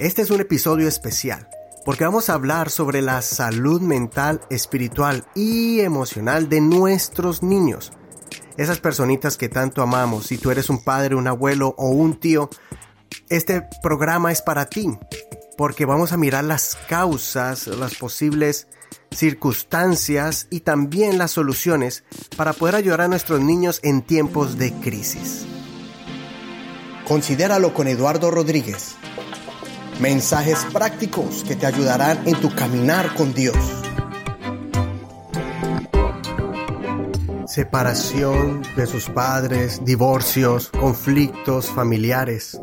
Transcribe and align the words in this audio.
Este 0.00 0.22
es 0.22 0.30
un 0.30 0.40
episodio 0.40 0.88
especial 0.88 1.46
porque 1.84 2.04
vamos 2.04 2.30
a 2.30 2.32
hablar 2.32 2.70
sobre 2.70 3.02
la 3.02 3.20
salud 3.20 3.82
mental, 3.82 4.40
espiritual 4.48 5.26
y 5.34 5.80
emocional 5.80 6.48
de 6.48 6.62
nuestros 6.62 7.42
niños. 7.42 7.92
Esas 8.56 8.80
personitas 8.80 9.36
que 9.36 9.50
tanto 9.50 9.82
amamos, 9.82 10.28
si 10.28 10.38
tú 10.38 10.50
eres 10.50 10.70
un 10.70 10.82
padre, 10.82 11.16
un 11.16 11.28
abuelo 11.28 11.74
o 11.76 11.90
un 11.90 12.18
tío, 12.18 12.48
este 13.28 13.68
programa 13.82 14.32
es 14.32 14.40
para 14.40 14.64
ti, 14.70 14.88
porque 15.58 15.84
vamos 15.84 16.12
a 16.12 16.16
mirar 16.16 16.44
las 16.44 16.78
causas, 16.88 17.66
las 17.66 17.94
posibles 17.96 18.68
circunstancias 19.10 20.46
y 20.48 20.60
también 20.60 21.18
las 21.18 21.32
soluciones 21.32 22.04
para 22.38 22.54
poder 22.54 22.74
ayudar 22.74 23.02
a 23.02 23.08
nuestros 23.08 23.40
niños 23.40 23.80
en 23.82 24.00
tiempos 24.00 24.56
de 24.56 24.72
crisis. 24.72 25.44
Considéralo 27.06 27.74
con 27.74 27.86
Eduardo 27.86 28.30
Rodríguez. 28.30 28.96
Mensajes 30.00 30.64
prácticos 30.72 31.44
que 31.44 31.56
te 31.56 31.66
ayudarán 31.66 32.26
en 32.26 32.34
tu 32.40 32.48
caminar 32.54 33.14
con 33.14 33.34
Dios. 33.34 33.56
Separación 37.46 38.62
de 38.76 38.86
sus 38.86 39.10
padres, 39.10 39.84
divorcios, 39.84 40.70
conflictos 40.70 41.66
familiares 41.66 42.58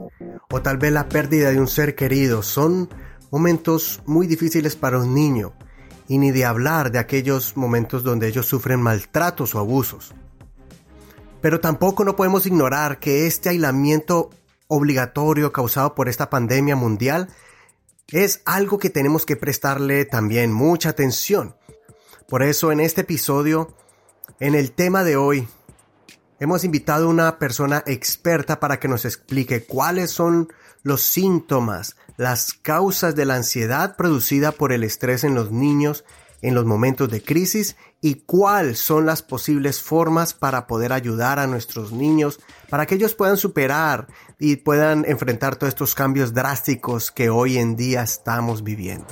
o 0.50 0.62
tal 0.64 0.78
vez 0.78 0.92
la 0.92 1.08
pérdida 1.10 1.52
de 1.52 1.60
un 1.60 1.68
ser 1.68 1.94
querido 1.94 2.42
son 2.42 2.90
momentos 3.30 4.02
muy 4.08 4.26
difíciles 4.26 4.76
para 4.76 4.98
un 4.98 5.14
niño 5.14 5.54
y 6.08 6.18
ni 6.18 6.32
de 6.32 6.44
hablar 6.44 6.92
de 6.92 6.98
aquellos 6.98 7.56
momentos 7.56 8.04
donde 8.04 8.30
ellos 8.30 8.48
sufren 8.48 8.82
maltratos 8.82 9.54
o 9.54 9.60
abusos. 9.60 10.16
Pero 11.42 11.60
tampoco 11.60 12.04
no 12.04 12.16
podemos 12.16 12.48
ignorar 12.48 13.00
que 13.00 13.28
este 13.28 13.50
aislamiento 13.50 14.32
obligatorio 14.68 15.52
causado 15.52 15.96
por 15.96 16.10
esta 16.10 16.30
pandemia 16.30 16.76
mundial 16.76 17.30
es 18.10 18.42
algo 18.46 18.78
que 18.78 18.90
tenemos 18.90 19.26
que 19.26 19.36
prestarle 19.36 20.06
también 20.06 20.54
mucha 20.54 20.90
atención. 20.90 21.56
Por 22.28 22.44
eso 22.44 22.72
en 22.72 22.80
este 22.80 23.02
episodio, 23.02 23.76
en 24.40 24.56
el 24.56 24.72
tema 24.72 25.04
de 25.04 25.18
hoy, 25.18 25.48
hemos 26.40 26.64
invitado 26.64 27.08
a 27.08 27.10
una 27.10 27.40
persona 27.40 27.84
experta 27.86 28.60
para 28.60 28.80
que 28.80 28.88
nos 28.88 29.06
explique 29.06 29.64
cuáles 29.66 30.12
son 30.12 30.50
los 30.84 31.02
síntomas, 31.02 31.98
las 32.16 32.54
causas 32.54 33.16
de 33.16 33.26
la 33.26 33.36
ansiedad 33.36 33.96
producida 33.96 34.52
por 34.52 34.72
el 34.72 34.84
estrés 34.84 35.24
en 35.24 35.36
los 35.36 35.52
niños 35.52 36.06
en 36.42 36.54
los 36.54 36.66
momentos 36.66 37.10
de 37.10 37.24
crisis 37.24 37.76
y 38.02 38.16
cuáles 38.16 38.80
son 38.80 39.06
las 39.06 39.22
posibles 39.22 39.82
formas 39.82 40.34
para 40.34 40.68
poder 40.68 40.94
ayudar 40.94 41.40
a 41.40 41.48
nuestros 41.48 41.92
niños 41.92 42.40
para 42.70 42.86
que 42.86 42.96
ellos 42.96 43.16
puedan 43.16 43.38
superar 43.38 44.08
y 44.40 44.58
puedan 44.58 45.06
enfrentar 45.08 45.56
todos 45.56 45.70
estos 45.70 45.96
cambios 45.96 46.34
drásticos 46.34 47.12
que 47.12 47.30
hoy 47.30 47.58
en 47.58 47.76
día 47.76 48.04
estamos 48.04 48.64
viviendo. 48.64 49.08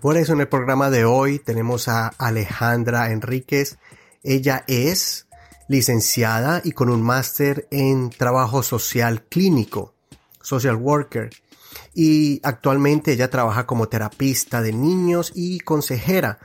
Por 0.00 0.16
eso 0.16 0.32
en 0.32 0.40
el 0.40 0.48
programa 0.48 0.88
de 0.88 1.04
hoy 1.04 1.38
tenemos 1.38 1.88
a 1.88 2.08
Alejandra 2.16 3.10
Enríquez. 3.10 3.78
Ella 4.22 4.64
es 4.66 5.26
licenciada 5.68 6.62
y 6.64 6.72
con 6.72 6.88
un 6.88 7.02
máster 7.02 7.68
en 7.70 8.08
trabajo 8.10 8.62
social 8.62 9.22
clínico, 9.24 9.94
social 10.40 10.76
worker 10.76 11.30
y 11.94 12.40
actualmente 12.42 13.12
ella 13.12 13.30
trabaja 13.30 13.66
como 13.66 13.88
terapista 13.88 14.62
de 14.62 14.72
niños 14.72 15.32
y 15.34 15.60
consejera. 15.60 16.38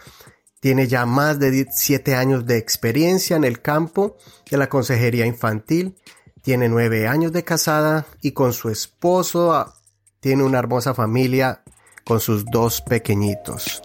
Tiene 0.60 0.88
ya 0.88 1.06
más 1.06 1.40
de 1.40 1.68
7 1.70 2.16
años 2.16 2.46
de 2.46 2.58
experiencia 2.58 3.36
en 3.36 3.44
el 3.44 3.62
campo 3.62 4.18
de 4.50 4.58
la 4.58 4.68
consejería 4.68 5.26
infantil. 5.26 5.96
Tiene 6.42 6.70
9 6.70 7.08
años 7.08 7.32
de 7.32 7.44
casada 7.44 8.06
y 8.22 8.32
con 8.32 8.54
su 8.54 8.70
esposo 8.70 9.54
ah, 9.54 9.76
tiene 10.20 10.44
una 10.44 10.60
hermosa 10.60 10.94
familia 10.94 11.62
con 12.04 12.20
sus 12.20 12.46
dos 12.46 12.82
pequeñitos. 12.82 13.82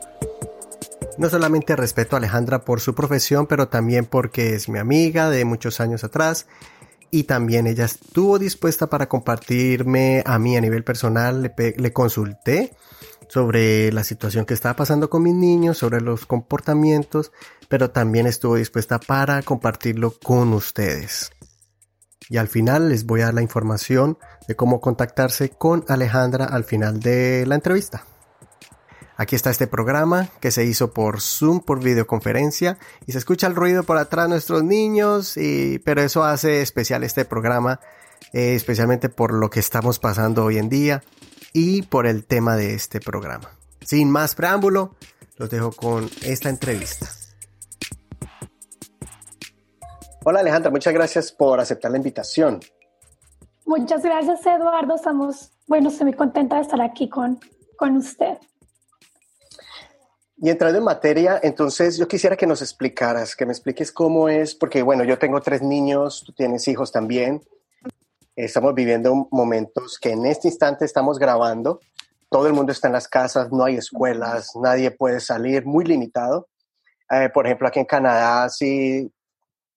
No 1.19 1.29
solamente 1.29 1.77
respeto 1.77 2.17
a 2.17 2.19
Alejandra 2.19 2.65
por 2.65 2.81
su 2.81 2.95
profesión, 2.95 3.47
pero 3.47 3.69
también 3.69 4.07
porque 4.07 4.55
es 4.55 4.69
mi 4.69 4.79
amiga 4.79 5.29
de 5.29 5.45
muchos 5.45 5.81
años 5.81 6.03
atrás 6.03 6.47
y 7.11 7.25
también 7.25 7.67
ella 7.67 7.85
estuvo 7.87 8.39
dispuesta 8.39 8.87
para 8.89 9.09
compartirme 9.09 10.23
a 10.25 10.39
mí 10.39 10.57
a 10.57 10.61
nivel 10.61 10.85
personal, 10.85 11.53
le, 11.57 11.93
consulté 11.93 12.73
sobre 13.31 13.93
la 13.93 14.03
situación 14.03 14.45
que 14.45 14.55
estaba 14.55 14.75
pasando 14.75 15.09
con 15.09 15.23
mis 15.23 15.35
niños, 15.35 15.79
sobre 15.79 16.01
los 16.01 16.27
comportamientos, 16.27 17.31
pero 17.69 17.91
también 17.91 18.27
estuvo 18.27 18.57
dispuesta 18.57 18.99
para 18.99 19.43
compartirlo 19.43 20.15
con 20.19 20.53
ustedes. 20.53 21.31
Y 22.29 22.39
al 22.39 22.49
final 22.49 22.89
les 22.89 23.07
voy 23.07 23.21
a 23.21 23.27
dar 23.27 23.35
la 23.35 23.43
información 23.43 24.19
de 24.49 24.57
cómo 24.57 24.81
contactarse 24.81 25.51
con 25.51 25.85
Alejandra 25.87 26.45
al 26.45 26.65
final 26.65 26.99
de 26.99 27.47
la 27.47 27.55
entrevista. 27.55 28.05
Aquí 29.17 29.37
está 29.37 29.51
este 29.51 29.69
programa 29.69 30.29
que 30.41 30.51
se 30.51 30.65
hizo 30.65 30.93
por 30.93 31.21
Zoom, 31.21 31.61
por 31.61 31.81
videoconferencia, 31.81 32.79
y 33.07 33.13
se 33.13 33.19
escucha 33.19 33.47
el 33.47 33.55
ruido 33.55 33.85
por 33.85 33.97
atrás 33.97 34.29
nuestros 34.29 34.65
niños, 34.65 35.37
y, 35.37 35.79
pero 35.85 36.03
eso 36.03 36.25
hace 36.25 36.63
especial 36.63 37.05
este 37.05 37.25
programa, 37.25 37.79
eh, 38.33 38.57
especialmente 38.57 39.09
por 39.09 39.33
lo 39.33 39.51
que 39.51 39.61
estamos 39.61 40.01
pasando 40.01 40.45
hoy 40.45 40.59
en 40.59 40.69
día 40.69 41.03
y 41.53 41.83
por 41.83 42.07
el 42.07 42.25
tema 42.25 42.57
de 42.57 42.75
este 42.75 43.01
programa. 43.01 43.51
Sin 43.81 44.11
más 44.11 44.35
preámbulo, 44.35 44.95
los 45.37 45.51
dejo 45.51 45.73
con 45.73 46.09
esta 46.23 46.49
entrevista. 46.49 47.07
Hola 50.25 50.41
Alejandra, 50.41 50.71
muchas 50.71 50.93
gracias 50.93 51.33
por 51.33 51.61
aceptar 51.61 51.91
la 51.91 51.97
invitación. 51.97 52.61
Muchas 53.65 54.03
gracias 54.03 54.45
Eduardo, 54.47 54.97
estamos, 54.97 55.53
bueno, 55.67 55.89
estoy 55.89 56.07
muy 56.07 56.15
contenta 56.15 56.57
de 56.57 56.63
estar 56.63 56.81
aquí 56.81 57.09
con, 57.09 57.41
con 57.77 57.97
usted. 57.97 58.37
Y 60.43 60.49
entrando 60.49 60.79
en 60.79 60.85
materia, 60.85 61.39
entonces 61.43 61.99
yo 61.99 62.09
quisiera 62.09 62.37
que 62.37 62.47
nos 62.47 62.63
explicaras, 62.63 63.37
que 63.37 63.45
me 63.45 63.53
expliques 63.53 63.93
cómo 63.93 64.29
es, 64.29 64.55
porque 64.55 64.83
bueno, 64.83 65.05
yo 65.05 65.19
tengo 65.19 65.41
tres 65.43 65.61
niños, 65.61 66.23
tú 66.25 66.33
tienes 66.33 66.67
hijos 66.67 66.93
también. 66.93 67.43
Estamos 68.37 68.75
viviendo 68.75 69.29
momentos 69.31 69.99
que 70.01 70.13
en 70.13 70.25
este 70.27 70.49
instante 70.49 70.85
estamos 70.85 71.19
grabando. 71.19 71.81
Todo 72.29 72.47
el 72.47 72.53
mundo 72.53 72.73
está 72.73 72.87
en 72.87 72.95
las 72.95 73.09
casas, 73.09 73.51
no 73.51 73.65
hay 73.65 73.77
escuelas, 73.77 74.53
nadie 74.55 74.91
puede 74.91 75.21
salir, 75.21 75.67
muy 75.67 75.85
limitado. 75.85 76.49
Eh, 77.11 77.29
por 77.35 77.47
ejemplo, 77.47 77.67
aquí 77.67 77.81
en 77.81 77.87
Canadá, 77.87 78.49
si, 78.49 79.13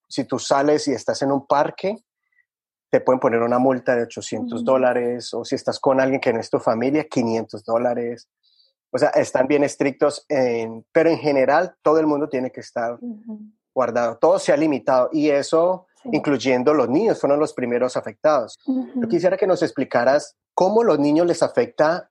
si 0.08 0.24
tú 0.26 0.38
sales 0.38 0.88
y 0.88 0.92
estás 0.92 1.22
en 1.24 1.32
un 1.32 1.48
parque, 1.48 1.98
te 2.92 3.02
pueden 3.02 3.20
poner 3.20 3.42
una 3.42 3.58
multa 3.58 3.96
de 3.96 4.04
800 4.04 4.64
dólares, 4.64 5.34
o 5.34 5.44
si 5.44 5.56
estás 5.56 5.80
con 5.80 6.00
alguien 6.00 6.22
que 6.22 6.32
no 6.32 6.40
es 6.40 6.52
tu 6.52 6.60
familia, 6.60 7.08
500 7.10 7.66
dólares. 7.66 8.30
O 8.92 9.00
sea, 9.00 9.10
están 9.10 9.48
bien 9.48 9.64
estrictos, 9.64 10.24
en, 10.30 10.86
pero 10.92 11.10
en 11.10 11.18
general 11.18 11.76
todo 11.82 12.00
el 12.00 12.06
mundo 12.06 12.30
tiene 12.30 12.52
que 12.52 12.62
estar 12.62 13.00
guardado. 13.74 14.20
Todo 14.20 14.38
se 14.38 14.54
ha 14.54 14.58
limitado 14.58 15.10
y 15.12 15.32
eso, 15.32 15.88
incluyendo 16.12 16.74
los 16.74 16.90
niños, 16.90 17.20
fueron 17.20 17.40
los 17.40 17.54
primeros 17.54 17.96
afectados. 17.98 18.58
Yo 18.66 19.08
quisiera 19.08 19.38
que 19.38 19.48
nos 19.48 19.62
explicaras 19.62 20.36
cómo 20.54 20.84
los 20.84 21.00
niños 21.00 21.28
les 21.28 21.44
afecta 21.44 22.10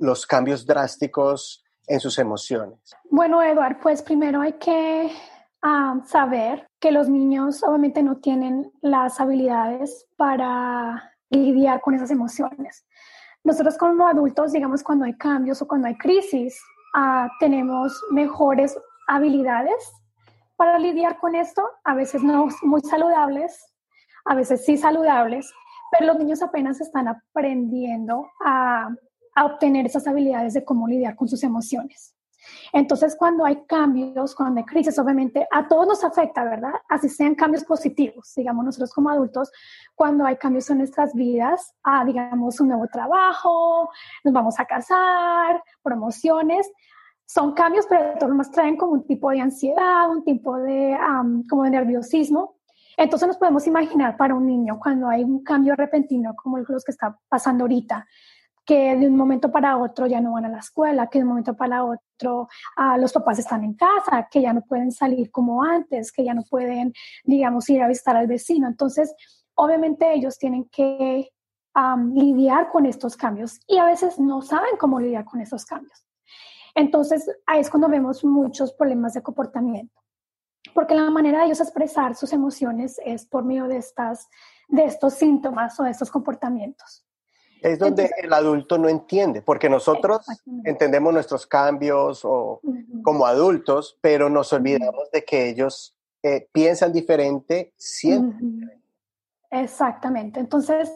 los 0.00 0.26
cambios 0.26 0.66
drásticos 0.66 1.64
en 1.86 2.00
sus 2.00 2.18
emociones. 2.18 2.78
Bueno, 3.10 3.42
Eduard, 3.42 3.80
pues 3.80 4.02
primero 4.02 4.40
hay 4.40 4.52
que 4.54 5.10
ah, 5.62 6.00
saber 6.06 6.68
que 6.78 6.92
los 6.92 7.08
niños 7.08 7.62
obviamente 7.62 8.02
no 8.02 8.18
tienen 8.18 8.70
las 8.82 9.20
habilidades 9.20 10.06
para 10.16 11.14
lidiar 11.30 11.80
con 11.80 11.94
esas 11.94 12.10
emociones. 12.10 12.84
Nosotros 13.42 13.78
como 13.78 14.06
adultos, 14.06 14.52
digamos, 14.52 14.82
cuando 14.82 15.06
hay 15.06 15.16
cambios 15.16 15.62
o 15.62 15.66
cuando 15.66 15.88
hay 15.88 15.96
crisis, 15.96 16.60
ah, 16.94 17.28
tenemos 17.40 17.98
mejores 18.10 18.78
habilidades 19.06 19.90
para 20.58 20.76
lidiar 20.76 21.18
con 21.20 21.36
esto, 21.36 21.62
a 21.84 21.94
veces 21.94 22.22
no 22.24 22.48
muy 22.62 22.80
saludables, 22.80 23.72
a 24.24 24.34
veces 24.34 24.64
sí 24.64 24.76
saludables, 24.76 25.50
pero 25.92 26.12
los 26.12 26.18
niños 26.18 26.42
apenas 26.42 26.80
están 26.80 27.06
aprendiendo 27.08 28.28
a, 28.44 28.90
obtener 29.40 29.86
esas 29.86 30.04
habilidades 30.08 30.54
de 30.54 30.64
cómo 30.64 30.88
lidiar 30.88 31.14
con 31.14 31.28
sus 31.28 31.44
emociones. 31.44 32.12
Entonces, 32.72 33.14
cuando 33.16 33.44
hay 33.44 33.64
cambios, 33.66 34.34
cuando 34.34 34.58
hay 34.58 34.66
crisis, 34.66 34.98
obviamente 34.98 35.46
a 35.52 35.68
todos 35.68 35.86
nos 35.86 36.02
afecta, 36.02 36.42
¿verdad? 36.42 36.72
Así 36.88 37.08
sean 37.08 37.36
cambios 37.36 37.62
positivos, 37.62 38.32
digamos 38.34 38.64
nosotros 38.64 38.92
como 38.92 39.10
adultos, 39.10 39.52
cuando 39.94 40.26
hay 40.26 40.38
cambios 40.38 40.68
en 40.70 40.78
nuestras 40.78 41.14
vidas, 41.14 41.72
a, 41.84 42.04
digamos, 42.04 42.58
un 42.58 42.66
nuevo 42.66 42.88
trabajo, 42.88 43.90
nos 44.24 44.34
vamos 44.34 44.58
a 44.58 44.64
casar, 44.64 45.62
promociones, 45.84 46.68
son 47.28 47.52
cambios, 47.52 47.84
pero 47.86 48.04
de 48.04 48.12
todas 48.12 48.28
formas 48.28 48.50
traen 48.50 48.76
como 48.76 48.92
un 48.92 49.06
tipo 49.06 49.30
de 49.30 49.40
ansiedad, 49.40 50.10
un 50.10 50.24
tipo 50.24 50.56
de, 50.56 50.96
como 51.48 51.64
de 51.64 51.70
nerviosismo. 51.70 52.56
Entonces 52.96 53.28
nos 53.28 53.36
podemos 53.36 53.66
imaginar 53.66 54.16
para 54.16 54.34
un 54.34 54.46
niño 54.46 54.78
cuando 54.82 55.08
hay 55.08 55.24
un 55.24 55.42
cambio 55.44 55.76
repentino 55.76 56.34
como 56.34 56.58
los 56.58 56.84
que 56.84 56.90
está 56.90 57.18
pasando 57.28 57.64
ahorita, 57.64 58.06
que 58.64 58.96
de 58.96 59.06
un 59.06 59.14
momento 59.14 59.52
para 59.52 59.76
otro 59.76 60.06
ya 60.06 60.22
no 60.22 60.32
van 60.32 60.46
a 60.46 60.48
la 60.48 60.60
escuela, 60.60 61.08
que 61.08 61.18
de 61.18 61.24
un 61.24 61.28
momento 61.28 61.54
para 61.54 61.84
otro 61.84 62.48
ah, 62.76 62.96
los 62.96 63.12
papás 63.12 63.38
están 63.38 63.62
en 63.62 63.74
casa, 63.74 64.26
que 64.30 64.40
ya 64.40 64.54
no 64.54 64.62
pueden 64.62 64.90
salir 64.90 65.30
como 65.30 65.62
antes, 65.62 66.10
que 66.10 66.24
ya 66.24 66.32
no 66.32 66.44
pueden, 66.48 66.94
digamos, 67.24 67.68
ir 67.68 67.82
a 67.82 67.88
visitar 67.88 68.16
al 68.16 68.26
vecino. 68.26 68.66
Entonces, 68.66 69.14
obviamente 69.54 70.14
ellos 70.14 70.38
tienen 70.38 70.64
que 70.70 71.28
lidiar 72.14 72.70
con 72.70 72.86
estos 72.86 73.16
cambios 73.16 73.60
y 73.68 73.76
a 73.76 73.84
veces 73.84 74.18
no 74.18 74.40
saben 74.42 74.76
cómo 74.80 74.98
lidiar 74.98 75.26
con 75.26 75.40
estos 75.40 75.64
cambios. 75.64 76.07
Entonces, 76.78 77.28
ahí 77.44 77.60
es 77.60 77.70
cuando 77.70 77.88
vemos 77.88 78.24
muchos 78.24 78.72
problemas 78.72 79.12
de 79.14 79.20
comportamiento, 79.20 80.00
porque 80.74 80.94
la 80.94 81.10
manera 81.10 81.40
de 81.40 81.46
ellos 81.46 81.60
expresar 81.60 82.14
sus 82.14 82.32
emociones 82.32 83.00
es 83.04 83.26
por 83.26 83.44
medio 83.44 83.66
de, 83.66 83.78
estas, 83.78 84.28
de 84.68 84.84
estos 84.84 85.14
síntomas 85.14 85.78
o 85.80 85.82
de 85.82 85.90
estos 85.90 86.08
comportamientos. 86.08 87.04
Es 87.60 87.80
donde 87.80 88.08
el 88.22 88.32
adulto 88.32 88.78
no 88.78 88.88
entiende, 88.88 89.42
porque 89.42 89.68
nosotros 89.68 90.24
entendemos 90.64 91.12
nuestros 91.12 91.48
cambios 91.48 92.24
o, 92.24 92.60
como 93.02 93.26
adultos, 93.26 93.98
pero 94.00 94.30
nos 94.30 94.52
olvidamos 94.52 95.10
de 95.10 95.24
que 95.24 95.48
ellos 95.48 95.96
eh, 96.22 96.48
piensan 96.52 96.92
diferente, 96.92 97.72
siempre 97.76 98.78
Exactamente. 99.50 100.40
Entonces, 100.40 100.92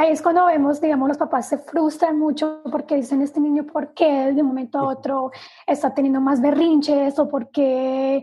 ahí 0.00 0.12
es 0.12 0.22
cuando 0.22 0.46
vemos, 0.46 0.80
digamos, 0.80 1.08
los 1.08 1.18
papás 1.18 1.48
se 1.48 1.58
frustran 1.58 2.18
mucho 2.18 2.62
porque 2.70 2.96
dicen, 2.96 3.20
este 3.20 3.38
niño, 3.38 3.66
¿por 3.66 3.92
qué 3.92 4.32
de 4.32 4.40
un 4.40 4.48
momento 4.48 4.78
a 4.78 4.86
otro 4.86 5.30
está 5.66 5.92
teniendo 5.92 6.22
más 6.22 6.40
berrinches? 6.40 7.18
¿O 7.18 7.28
por 7.28 7.50
qué 7.50 8.22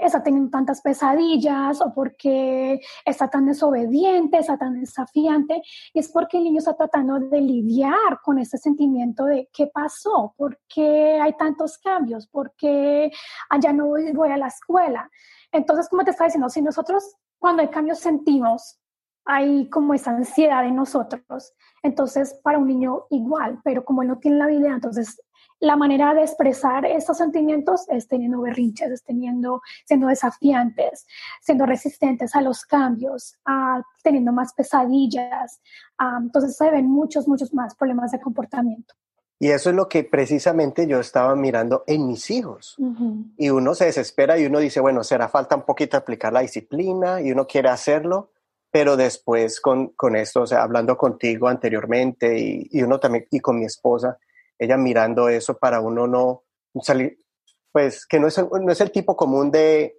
está 0.00 0.22
teniendo 0.22 0.50
tantas 0.50 0.80
pesadillas? 0.80 1.82
¿O 1.82 1.92
por 1.92 2.16
qué 2.16 2.80
está 3.04 3.28
tan 3.28 3.44
desobediente, 3.46 4.38
está 4.38 4.56
tan 4.56 4.80
desafiante? 4.80 5.62
Y 5.92 5.98
es 5.98 6.08
porque 6.08 6.38
el 6.38 6.44
niño 6.44 6.60
está 6.60 6.74
tratando 6.74 7.18
de 7.18 7.40
lidiar 7.42 8.20
con 8.24 8.38
ese 8.38 8.56
sentimiento 8.56 9.26
de 9.26 9.50
qué 9.52 9.66
pasó, 9.66 10.34
por 10.38 10.58
qué 10.74 11.20
hay 11.20 11.34
tantos 11.36 11.76
cambios, 11.76 12.26
por 12.26 12.54
qué 12.56 13.12
ya 13.60 13.74
no 13.74 13.88
voy 13.88 14.30
a 14.30 14.38
la 14.38 14.46
escuela. 14.46 15.10
Entonces, 15.52 15.90
como 15.90 16.02
te 16.02 16.12
estaba 16.12 16.28
diciendo, 16.28 16.48
si 16.48 16.62
nosotros 16.62 17.16
cuando 17.38 17.60
hay 17.60 17.68
cambios 17.68 17.98
sentimos, 17.98 18.78
hay 19.24 19.68
como 19.70 19.94
esa 19.94 20.10
ansiedad 20.10 20.64
en 20.66 20.76
nosotros. 20.76 21.54
Entonces, 21.82 22.38
para 22.42 22.58
un 22.58 22.66
niño 22.66 23.06
igual, 23.10 23.60
pero 23.64 23.84
como 23.84 24.02
él 24.02 24.08
no 24.08 24.18
tiene 24.18 24.38
la 24.38 24.44
habilidad, 24.44 24.74
entonces 24.74 25.20
la 25.62 25.76
manera 25.76 26.12
de 26.12 26.22
expresar 26.22 26.84
estos 26.84 27.18
sentimientos 27.18 27.88
es 27.88 28.08
teniendo 28.08 28.40
berrinches, 28.40 28.90
es 28.90 29.04
teniendo, 29.04 29.62
siendo 29.84 30.08
desafiantes, 30.08 31.06
siendo 31.40 31.66
resistentes 31.66 32.34
a 32.34 32.42
los 32.42 32.64
cambios, 32.64 33.38
teniendo 34.02 34.32
más 34.32 34.54
pesadillas. 34.54 35.60
entonces 36.20 36.56
se 36.56 36.68
ven 36.68 36.90
muchos, 36.90 37.28
muchos 37.28 37.54
más 37.54 37.76
problemas 37.76 38.10
de 38.10 38.20
comportamiento. 38.20 38.94
Y 39.38 39.50
eso 39.50 39.70
es 39.70 39.76
lo 39.76 39.88
que 39.88 40.02
precisamente 40.02 40.88
yo 40.88 40.98
estaba 40.98 41.36
mirando 41.36 41.84
en 41.86 42.08
mis 42.08 42.28
hijos. 42.30 42.76
Y 43.36 43.50
uno 43.50 43.76
se 43.76 43.84
desespera 43.84 44.38
y 44.40 44.46
uno 44.46 44.58
dice, 44.58 44.80
bueno, 44.80 45.04
será 45.04 45.28
falta 45.28 45.54
un 45.54 45.62
poquito 45.62 45.96
aplicar 45.96 46.32
la 46.32 46.40
disciplina 46.40 47.20
y 47.20 47.30
uno 47.30 47.46
quiere 47.46 47.68
hacerlo, 47.68 48.31
pero 48.72 48.96
después 48.96 49.60
con, 49.60 49.88
con 49.88 50.16
esto, 50.16 50.42
o 50.42 50.46
sea, 50.46 50.62
hablando 50.62 50.96
contigo 50.96 51.46
anteriormente 51.46 52.38
y, 52.38 52.68
y, 52.70 52.82
uno 52.82 52.98
también, 52.98 53.26
y 53.30 53.38
con 53.38 53.58
mi 53.58 53.66
esposa, 53.66 54.18
ella 54.58 54.78
mirando 54.78 55.28
eso 55.28 55.58
para 55.58 55.80
uno 55.80 56.06
no 56.06 56.42
salir, 56.80 57.18
pues 57.70 58.06
que 58.06 58.18
no 58.18 58.28
es, 58.28 58.38
no 58.38 58.72
es 58.72 58.80
el 58.80 58.90
tipo 58.90 59.14
común 59.14 59.50
de, 59.50 59.98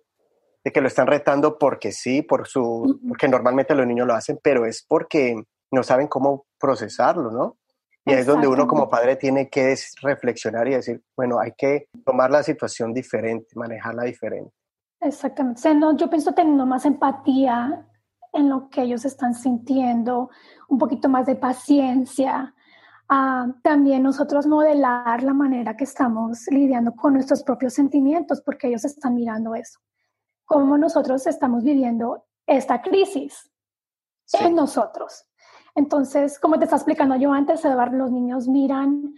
de 0.64 0.72
que 0.72 0.82
lo 0.82 0.88
están 0.88 1.06
retando 1.06 1.60
porque 1.60 1.92
sí, 1.92 2.24
por 2.24 2.48
su, 2.48 3.00
porque 3.08 3.28
normalmente 3.28 3.76
los 3.76 3.86
niños 3.86 4.08
lo 4.08 4.16
hacen, 4.16 4.40
pero 4.42 4.66
es 4.66 4.84
porque 4.88 5.36
no 5.72 5.84
saben 5.84 6.08
cómo 6.08 6.48
procesarlo, 6.60 7.30
¿no? 7.30 7.58
Y 8.06 8.12
es 8.12 8.26
donde 8.26 8.48
uno 8.48 8.68
como 8.68 8.90
padre 8.90 9.16
tiene 9.16 9.50
que 9.50 9.78
reflexionar 10.02 10.68
y 10.68 10.72
decir, 10.72 11.02
bueno, 11.16 11.40
hay 11.40 11.54
que 11.58 11.88
tomar 12.06 12.32
la 12.32 12.44
situación 12.44 12.94
diferente, 12.94 13.48
manejarla 13.56 14.04
diferente. 14.04 14.52
Exactamente. 15.00 15.62
yo 15.96 16.10
pienso 16.10 16.34
teniendo 16.34 16.66
más 16.66 16.86
empatía 16.86 17.88
en 18.34 18.50
lo 18.50 18.70
que 18.70 18.82
ellos 18.82 19.06
están 19.06 19.36
sintiendo, 19.36 20.30
un 20.68 20.78
poquito 20.78 21.08
más 21.08 21.26
de 21.26 21.36
paciencia. 21.36 22.54
También 23.62 24.04
nosotros 24.04 24.48
modelar 24.48 25.22
la 25.22 25.34
manera 25.34 25.78
que 25.78 25.84
estamos 25.84 26.48
lidiando 26.50 26.94
con 26.94 27.14
nuestros 27.14 27.44
propios 27.44 27.74
sentimientos, 27.74 28.42
porque 28.42 28.68
ellos 28.68 28.86
están 28.86 29.16
mirando 29.16 29.54
eso. 29.56 29.80
Cómo 30.46 30.78
nosotros 30.78 31.26
estamos 31.28 31.64
viviendo 31.64 32.26
esta 32.48 32.82
crisis 32.82 33.50
en 34.34 34.56
nosotros. 34.56 35.26
Entonces, 35.76 36.40
como 36.40 36.58
te 36.58 36.66
estaba 36.66 36.80
explicando 36.80 37.16
yo 37.16 37.32
antes, 37.32 37.64
Eduardo, 37.64 37.98
los 37.98 38.12
niños 38.12 38.48
miran 38.48 39.14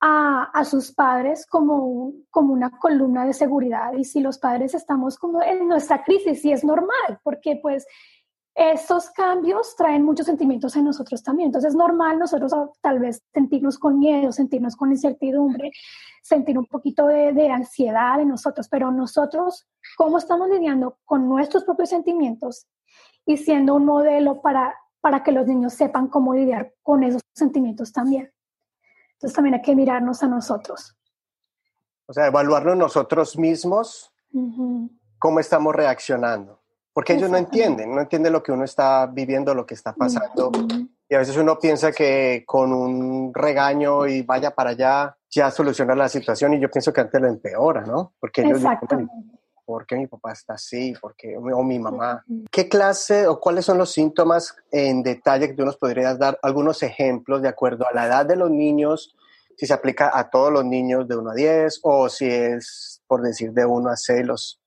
a, 0.00 0.64
sus 0.64 0.92
padres 0.92 1.46
como, 1.46 2.12
como 2.30 2.52
una 2.54 2.70
columna 2.70 3.26
de 3.26 3.34
seguridad 3.34 3.92
y 3.92 4.04
si 4.04 4.20
los 4.20 4.38
padres 4.38 4.74
estamos 4.74 5.18
como 5.18 5.42
en 5.42 5.68
nuestra 5.68 6.02
crisis, 6.02 6.44
y 6.44 6.52
es 6.52 6.64
normal, 6.64 7.20
porque 7.22 7.58
pues 7.60 7.86
estos 8.60 9.10
cambios 9.10 9.74
traen 9.76 10.04
muchos 10.04 10.26
sentimientos 10.26 10.76
en 10.76 10.84
nosotros 10.84 11.22
también. 11.22 11.46
Entonces 11.46 11.70
es 11.70 11.76
normal 11.76 12.18
nosotros 12.18 12.52
ah, 12.52 12.68
tal 12.80 12.98
vez 12.98 13.22
sentirnos 13.32 13.78
con 13.78 13.98
miedo, 13.98 14.32
sentirnos 14.32 14.76
con 14.76 14.90
incertidumbre, 14.90 15.70
sentir 16.22 16.58
un 16.58 16.66
poquito 16.66 17.06
de, 17.06 17.32
de, 17.32 17.50
ansiedad 17.50 18.20
en 18.20 18.28
nosotros, 18.28 18.68
pero 18.68 18.90
nosotros, 18.90 19.66
¿cómo 19.96 20.18
estamos 20.18 20.48
lidiando 20.50 20.98
con 21.04 21.28
nuestros 21.28 21.64
propios 21.64 21.88
sentimientos 21.88 22.66
y 23.24 23.36
siendo 23.38 23.74
un 23.74 23.86
modelo 23.86 24.40
para 24.42 24.74
para 25.00 25.22
que 25.22 25.32
los 25.32 25.46
niños 25.46 25.74
sepan 25.74 26.08
cómo 26.08 26.34
lidiar 26.34 26.74
con 26.82 27.02
esos 27.02 27.22
sentimientos 27.34 27.92
también. 27.92 28.32
Entonces 29.14 29.34
también 29.34 29.54
hay 29.54 29.62
que 29.62 29.74
mirarnos 29.74 30.22
a 30.22 30.28
nosotros. 30.28 30.96
O 32.06 32.12
sea, 32.12 32.26
evaluarnos 32.26 32.76
nosotros 32.76 33.38
mismos, 33.38 34.12
cómo 35.18 35.40
estamos 35.40 35.74
reaccionando. 35.74 36.59
Porque 36.92 37.14
ellos 37.14 37.30
no 37.30 37.36
entienden, 37.36 37.94
no 37.94 38.00
entienden 38.00 38.32
lo 38.32 38.42
que 38.42 38.52
uno 38.52 38.64
está 38.64 39.06
viviendo, 39.06 39.54
lo 39.54 39.64
que 39.64 39.74
está 39.74 39.92
pasando. 39.92 40.50
Y 41.08 41.14
a 41.14 41.18
veces 41.18 41.36
uno 41.36 41.58
piensa 41.58 41.92
que 41.92 42.44
con 42.46 42.72
un 42.72 43.32
regaño 43.34 44.06
y 44.06 44.22
vaya 44.22 44.52
para 44.52 44.70
allá 44.70 45.16
ya 45.28 45.50
soluciona 45.50 45.94
la 45.94 46.08
situación 46.08 46.54
y 46.54 46.60
yo 46.60 46.70
pienso 46.70 46.92
que 46.92 47.00
antes 47.00 47.20
lo 47.20 47.28
empeora, 47.28 47.82
¿no? 47.82 48.14
Porque 48.18 48.42
ellos 48.42 48.62
¿por 49.70 49.86
qué 49.86 49.94
mi 49.94 50.08
papá 50.08 50.32
está 50.32 50.54
así? 50.54 50.94
¿Por 51.00 51.14
qué? 51.14 51.36
O 51.36 51.62
mi 51.62 51.78
mamá. 51.78 52.24
¿Qué 52.50 52.68
clase 52.68 53.28
o 53.28 53.38
cuáles 53.38 53.64
son 53.64 53.78
los 53.78 53.92
síntomas 53.92 54.56
en 54.72 55.04
detalle 55.04 55.46
que 55.46 55.54
tú 55.54 55.64
nos 55.64 55.76
podrías 55.76 56.18
dar 56.18 56.40
algunos 56.42 56.82
ejemplos 56.82 57.40
de 57.40 57.48
acuerdo 57.48 57.86
a 57.86 57.94
la 57.94 58.06
edad 58.06 58.26
de 58.26 58.34
los 58.34 58.50
niños? 58.50 59.14
Si 59.56 59.66
se 59.66 59.72
aplica 59.72 60.10
a 60.12 60.28
todos 60.28 60.52
los 60.52 60.64
niños 60.64 61.06
de 61.06 61.16
1 61.16 61.30
a 61.30 61.34
10 61.34 61.80
o 61.82 62.08
si 62.08 62.26
es, 62.26 63.00
por 63.06 63.22
decir, 63.22 63.52
de 63.52 63.64
1 63.64 63.90
a 63.90 63.96
6 63.96 64.26
los, 64.26 64.59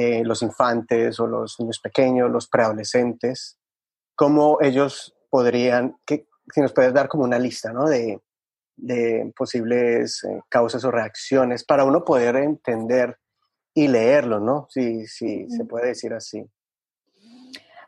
eh, 0.00 0.22
los 0.22 0.42
infantes 0.42 1.18
o 1.18 1.26
los 1.26 1.58
niños 1.58 1.80
pequeños, 1.80 2.30
los 2.30 2.46
preadolescentes. 2.48 3.58
¿Cómo 4.14 4.58
ellos 4.60 5.12
podrían, 5.28 5.96
que, 6.06 6.28
si 6.54 6.60
nos 6.60 6.72
puedes 6.72 6.94
dar 6.94 7.08
como 7.08 7.24
una 7.24 7.38
lista 7.38 7.72
¿no? 7.72 7.86
de, 7.88 8.20
de 8.76 9.32
posibles 9.36 10.22
eh, 10.22 10.40
causas 10.48 10.84
o 10.84 10.92
reacciones 10.92 11.64
para 11.64 11.84
uno 11.84 12.04
poder 12.04 12.36
entender 12.36 13.18
y 13.74 13.88
leerlo, 13.88 14.38
¿no? 14.38 14.68
Sí, 14.70 15.04
sí, 15.08 15.50
se 15.50 15.64
puede 15.64 15.88
decir 15.88 16.12
así. 16.14 16.48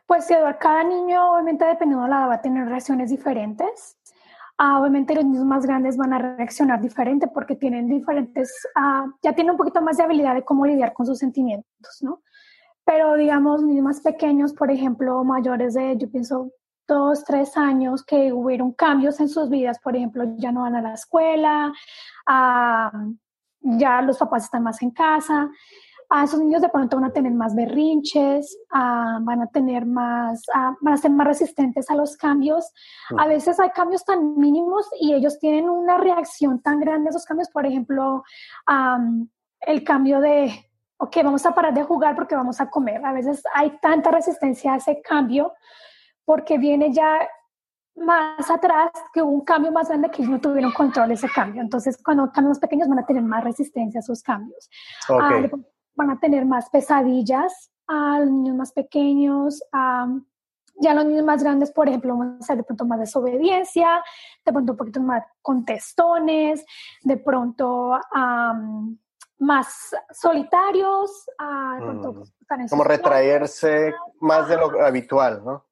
Pues 0.05 0.29
Eduardo, 0.29 0.59
cada 0.59 0.83
niño, 0.83 1.31
obviamente, 1.31 1.63
dependiendo 1.63 2.03
de 2.03 2.09
la 2.09 2.17
edad, 2.17 2.29
va 2.29 2.33
a 2.35 2.41
tener 2.41 2.67
reacciones 2.67 3.09
diferentes. 3.09 3.97
Ah, 4.63 4.79
obviamente 4.79 5.15
los 5.15 5.25
niños 5.25 5.43
más 5.43 5.65
grandes 5.65 5.97
van 5.97 6.13
a 6.13 6.19
reaccionar 6.19 6.79
diferente 6.79 7.27
porque 7.27 7.55
tienen 7.55 7.87
diferentes, 7.87 8.53
ah, 8.75 9.07
ya 9.23 9.33
tienen 9.33 9.53
un 9.53 9.57
poquito 9.57 9.81
más 9.81 9.97
de 9.97 10.03
habilidad 10.03 10.35
de 10.35 10.43
cómo 10.43 10.67
lidiar 10.67 10.93
con 10.93 11.07
sus 11.07 11.17
sentimientos, 11.17 11.97
¿no? 12.01 12.21
Pero 12.85 13.15
digamos, 13.15 13.63
niños 13.63 13.83
más 13.83 14.01
pequeños, 14.01 14.53
por 14.53 14.69
ejemplo, 14.69 15.23
mayores 15.23 15.73
de, 15.73 15.97
yo 15.97 16.11
pienso, 16.11 16.51
dos, 16.87 17.23
tres 17.25 17.57
años, 17.57 18.05
que 18.05 18.31
hubieron 18.31 18.71
cambios 18.73 19.19
en 19.19 19.29
sus 19.29 19.49
vidas, 19.49 19.79
por 19.79 19.95
ejemplo, 19.95 20.25
ya 20.37 20.51
no 20.51 20.61
van 20.61 20.75
a 20.75 20.81
la 20.83 20.93
escuela, 20.93 21.73
ah, 22.27 22.91
ya 23.61 24.03
los 24.03 24.19
papás 24.19 24.43
están 24.43 24.61
más 24.61 24.79
en 24.83 24.91
casa. 24.91 25.49
A 26.13 26.25
esos 26.25 26.41
niños 26.41 26.61
de 26.61 26.67
pronto 26.67 26.97
van 26.97 27.05
a 27.05 27.13
tener 27.13 27.31
más 27.31 27.55
berrinches, 27.55 28.57
van 28.69 29.41
a 29.41 29.47
tener 29.47 29.85
más, 29.85 30.43
van 30.81 30.93
a 30.93 30.97
ser 30.97 31.09
más 31.11 31.25
resistentes 31.25 31.89
a 31.89 31.95
los 31.95 32.17
cambios. 32.17 32.69
A 33.17 33.27
veces 33.27 33.57
hay 33.61 33.69
cambios 33.69 34.03
tan 34.03 34.37
mínimos 34.37 34.89
y 34.99 35.13
ellos 35.13 35.39
tienen 35.39 35.69
una 35.69 35.97
reacción 35.97 36.61
tan 36.61 36.81
grande 36.81 37.07
a 37.07 37.11
esos 37.11 37.25
cambios. 37.25 37.49
Por 37.49 37.65
ejemplo, 37.65 38.23
el 39.61 39.83
cambio 39.85 40.19
de, 40.19 40.51
ok, 40.97 41.15
vamos 41.23 41.45
a 41.45 41.53
parar 41.55 41.73
de 41.73 41.83
jugar 41.83 42.13
porque 42.13 42.35
vamos 42.35 42.59
a 42.59 42.69
comer. 42.69 43.05
A 43.05 43.13
veces 43.13 43.41
hay 43.53 43.77
tanta 43.79 44.11
resistencia 44.11 44.73
a 44.73 44.77
ese 44.77 45.01
cambio 45.01 45.53
porque 46.25 46.57
viene 46.57 46.91
ya 46.91 47.25
más 47.95 48.49
atrás 48.51 48.91
que 49.13 49.21
hubo 49.21 49.31
un 49.31 49.45
cambio 49.45 49.71
más 49.71 49.87
grande 49.87 50.09
que 50.09 50.23
ellos 50.23 50.31
no 50.31 50.41
tuvieron 50.41 50.73
control 50.73 51.07
de 51.07 51.13
ese 51.13 51.29
cambio. 51.29 51.61
Entonces, 51.61 51.97
cuando 52.03 52.29
cambios 52.33 52.59
pequeños 52.59 52.89
van 52.89 52.99
a 52.99 53.05
tener 53.05 53.23
más 53.23 53.43
resistencia 53.45 53.99
a 53.99 54.01
esos 54.01 54.21
cambios. 54.21 54.69
Ah, 55.09 55.41
van 56.01 56.09
a 56.09 56.19
tener 56.19 56.45
más 56.45 56.69
pesadillas 56.69 57.71
a 57.87 58.19
los 58.19 58.29
niños 58.31 58.55
más 58.55 58.71
pequeños. 58.71 59.61
ya 60.83 60.93
los 60.95 61.05
niños 61.05 61.23
más 61.23 61.43
grandes, 61.43 61.71
por 61.71 61.87
ejemplo, 61.87 62.17
van 62.17 62.39
a 62.41 62.43
ser 62.43 62.57
de 62.57 62.63
pronto 62.63 62.85
más 62.85 62.99
desobediencia, 62.99 64.03
de 64.43 64.51
pronto 64.51 64.71
un 64.71 64.77
poquito 64.77 64.99
más 64.99 65.23
contestones, 65.43 66.65
de 67.03 67.17
pronto 67.17 67.99
más 69.37 69.95
solitarios. 70.11 71.29
Mm. 71.39 72.67
Como 72.69 72.83
retraerse 72.83 73.93
más 74.21 74.47
de 74.47 74.57
lo 74.57 74.83
habitual, 74.83 75.43
¿no? 75.45 75.65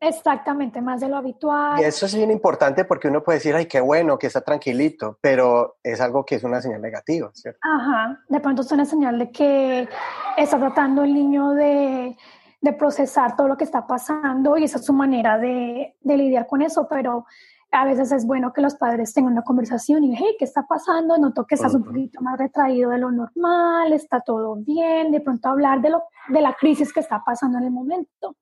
Exactamente, 0.00 0.80
más 0.82 1.00
de 1.00 1.08
lo 1.08 1.16
habitual. 1.16 1.80
Y 1.80 1.84
eso 1.84 2.06
es 2.06 2.14
bien 2.14 2.30
importante 2.30 2.84
porque 2.84 3.08
uno 3.08 3.22
puede 3.22 3.38
decir, 3.38 3.54
ay, 3.54 3.66
qué 3.66 3.80
bueno, 3.80 4.18
que 4.18 4.26
está 4.26 4.42
tranquilito, 4.42 5.18
pero 5.20 5.76
es 5.82 6.00
algo 6.00 6.24
que 6.24 6.34
es 6.34 6.44
una 6.44 6.60
señal 6.60 6.82
negativa, 6.82 7.30
¿cierto? 7.32 7.58
Ajá, 7.62 8.20
de 8.28 8.40
pronto 8.40 8.62
es 8.62 8.70
una 8.72 8.84
señal 8.84 9.18
de 9.18 9.30
que 9.30 9.88
está 10.36 10.58
tratando 10.58 11.02
el 11.02 11.14
niño 11.14 11.50
de, 11.50 12.16
de 12.60 12.72
procesar 12.74 13.36
todo 13.36 13.48
lo 13.48 13.56
que 13.56 13.64
está 13.64 13.86
pasando 13.86 14.58
y 14.58 14.64
esa 14.64 14.78
es 14.78 14.84
su 14.84 14.92
manera 14.92 15.38
de, 15.38 15.96
de, 16.00 16.16
lidiar 16.16 16.46
con 16.46 16.60
eso, 16.60 16.86
pero 16.88 17.24
a 17.72 17.84
veces 17.86 18.12
es 18.12 18.26
bueno 18.26 18.52
que 18.52 18.60
los 18.60 18.74
padres 18.74 19.14
tengan 19.14 19.32
una 19.32 19.42
conversación 19.42 20.04
y, 20.04 20.14
hey, 20.14 20.36
¿qué 20.38 20.44
está 20.44 20.66
pasando? 20.66 21.16
Noto 21.16 21.46
que 21.46 21.54
estás 21.54 21.74
un 21.74 21.84
poquito 21.84 22.20
más 22.20 22.38
retraído 22.38 22.90
de 22.90 22.98
lo 22.98 23.10
normal, 23.10 23.92
está 23.92 24.20
todo 24.20 24.56
bien, 24.56 25.10
de 25.10 25.20
pronto 25.20 25.48
hablar 25.48 25.80
de, 25.80 25.90
lo, 25.90 26.02
de 26.28 26.40
la 26.42 26.54
crisis 26.54 26.92
que 26.92 27.00
está 27.00 27.22
pasando 27.24 27.58
en 27.58 27.64
el 27.64 27.70
momento. 27.70 28.36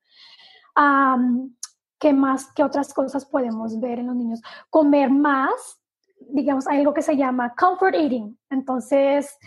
¿Qué 1.98 2.12
más, 2.12 2.52
qué 2.54 2.62
otras 2.62 2.92
cosas 2.92 3.24
podemos 3.24 3.80
ver 3.80 3.98
en 4.00 4.08
los 4.08 4.16
niños? 4.16 4.42
Comer 4.68 5.10
más, 5.10 5.80
digamos, 6.20 6.66
hay 6.66 6.80
algo 6.80 6.92
que 6.92 7.02
se 7.02 7.16
llama 7.16 7.54
comfort 7.54 7.94
eating. 7.94 8.38
Entonces, 8.50 9.38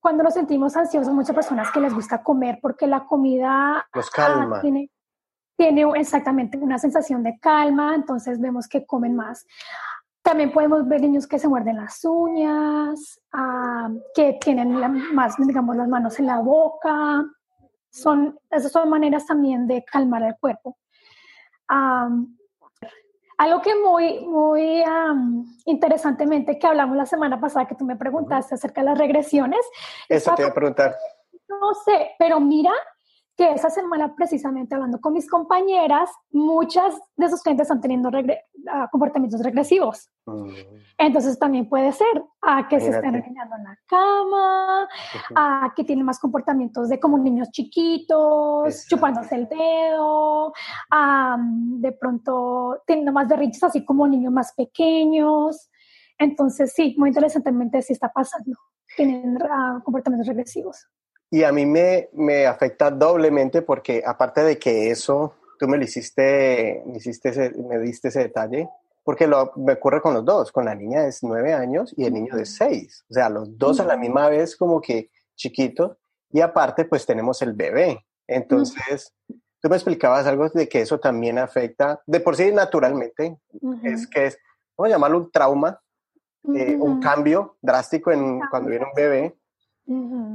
cuando 0.00 0.22
nos 0.22 0.34
sentimos 0.34 0.76
ansiosos, 0.76 1.12
muchas 1.12 1.34
personas 1.34 1.70
que 1.72 1.80
les 1.80 1.92
gusta 1.92 2.22
comer 2.22 2.58
porque 2.62 2.86
la 2.86 3.04
comida 3.04 3.86
los 3.92 4.08
calma. 4.10 4.58
Ah, 4.58 4.60
tiene, 4.60 4.90
tiene 5.56 5.84
exactamente 5.96 6.56
una 6.58 6.78
sensación 6.78 7.22
de 7.22 7.38
calma, 7.40 7.94
entonces 7.94 8.40
vemos 8.40 8.68
que 8.68 8.86
comen 8.86 9.16
más. 9.16 9.44
También 10.22 10.52
podemos 10.52 10.86
ver 10.88 11.00
niños 11.00 11.26
que 11.26 11.38
se 11.38 11.48
muerden 11.48 11.76
las 11.76 12.04
uñas, 12.04 13.20
que 14.14 14.38
tienen 14.40 14.74
más, 15.14 15.36
digamos, 15.38 15.76
las 15.76 15.88
manos 15.88 16.18
en 16.18 16.26
la 16.26 16.40
boca, 16.40 17.24
son, 17.96 18.38
esas 18.50 18.70
son 18.70 18.88
maneras 18.88 19.26
también 19.26 19.66
de 19.66 19.84
calmar 19.84 20.22
el 20.22 20.36
cuerpo. 20.36 20.76
algo 23.38 23.62
que 23.62 23.74
muy, 23.74 24.20
muy 24.26 24.84
interesantemente 25.64 26.58
que 26.58 26.66
hablamos 26.66 26.96
la 26.96 27.06
semana 27.06 27.40
pasada, 27.40 27.66
que 27.66 27.74
tú 27.74 27.84
me 27.84 27.96
preguntaste 27.96 28.54
acerca 28.54 28.82
de 28.82 28.86
las 28.86 28.98
regresiones. 28.98 29.60
Eso 30.08 30.34
te 30.34 30.42
voy 30.42 30.50
a 30.50 30.54
preguntar. 30.54 30.96
No 31.48 31.74
sé, 31.74 32.10
pero 32.18 32.40
mira 32.40 32.72
que 33.36 33.52
esa 33.52 33.68
semana 33.68 34.14
precisamente 34.16 34.74
hablando 34.74 34.98
con 34.98 35.12
mis 35.12 35.28
compañeras, 35.28 36.10
muchas 36.30 36.94
de 37.16 37.28
sus 37.28 37.42
clientes 37.42 37.66
están 37.66 37.82
teniendo 37.82 38.08
uh, 38.08 38.88
comportamientos 38.90 39.42
regresivos. 39.42 40.10
Mm. 40.24 40.48
Entonces 40.96 41.38
también 41.38 41.68
puede 41.68 41.92
ser 41.92 42.24
a 42.40 42.66
que 42.66 42.80
se 42.80 42.88
estén 42.88 43.12
regañando 43.12 43.56
en 43.56 43.64
la 43.64 43.78
cama, 43.86 44.88
a 45.34 45.72
que 45.76 45.84
tienen 45.84 46.06
más 46.06 46.18
comportamientos 46.18 46.88
de 46.88 46.98
como 46.98 47.18
niños 47.18 47.50
chiquitos, 47.50 48.86
chupándose 48.88 49.34
el 49.34 49.48
dedo, 49.48 50.54
de 51.78 51.92
pronto 51.92 52.82
teniendo 52.86 53.12
más 53.12 53.28
berrinches 53.28 53.62
así 53.62 53.84
como 53.84 54.08
niños 54.08 54.32
más 54.32 54.54
pequeños. 54.54 55.70
Entonces 56.18 56.72
sí, 56.74 56.94
muy 56.96 57.10
interesantemente 57.10 57.82
sí 57.82 57.92
está 57.92 58.10
pasando. 58.10 58.56
Tienen 58.96 59.36
uh, 59.36 59.82
comportamientos 59.82 60.26
regresivos. 60.26 60.88
Y 61.30 61.42
a 61.42 61.52
mí 61.52 61.66
me, 61.66 62.08
me 62.12 62.46
afecta 62.46 62.90
doblemente 62.90 63.62
porque 63.62 64.02
aparte 64.06 64.42
de 64.42 64.58
que 64.58 64.90
eso, 64.90 65.34
tú 65.58 65.66
me 65.66 65.76
lo 65.76 65.84
hiciste, 65.84 66.82
me, 66.86 66.98
hiciste 66.98 67.52
me 67.68 67.78
diste 67.78 68.08
ese 68.08 68.20
detalle, 68.20 68.68
porque 69.02 69.26
lo, 69.26 69.52
me 69.56 69.74
ocurre 69.74 70.00
con 70.00 70.14
los 70.14 70.24
dos, 70.24 70.52
con 70.52 70.64
la 70.64 70.74
niña 70.74 71.02
de 71.02 71.14
nueve 71.22 71.52
años 71.52 71.94
y 71.96 72.04
el 72.04 72.14
niño 72.14 72.36
de 72.36 72.46
seis. 72.46 73.04
O 73.10 73.14
sea, 73.14 73.28
los 73.28 73.56
dos 73.58 73.80
a 73.80 73.84
la 73.84 73.96
misma 73.96 74.28
vez 74.28 74.56
como 74.56 74.80
que 74.80 75.10
chiquitos 75.34 75.96
y 76.32 76.40
aparte 76.40 76.84
pues 76.84 77.06
tenemos 77.06 77.42
el 77.42 77.52
bebé. 77.52 78.04
Entonces, 78.26 79.12
tú 79.60 79.68
me 79.68 79.76
explicabas 79.76 80.26
algo 80.26 80.48
de 80.48 80.68
que 80.68 80.80
eso 80.80 80.98
también 80.98 81.38
afecta, 81.38 82.00
de 82.06 82.20
por 82.20 82.36
sí 82.36 82.52
naturalmente, 82.52 83.36
es 83.82 84.06
que 84.06 84.26
es, 84.26 84.38
vamos 84.76 84.90
a 84.90 84.94
llamarlo 84.94 85.18
un 85.18 85.30
trauma, 85.30 85.80
eh, 86.54 86.76
un 86.76 87.00
cambio 87.00 87.56
drástico 87.60 88.12
en, 88.12 88.40
cuando 88.50 88.70
viene 88.70 88.86
un 88.86 88.94
bebé 88.94 89.36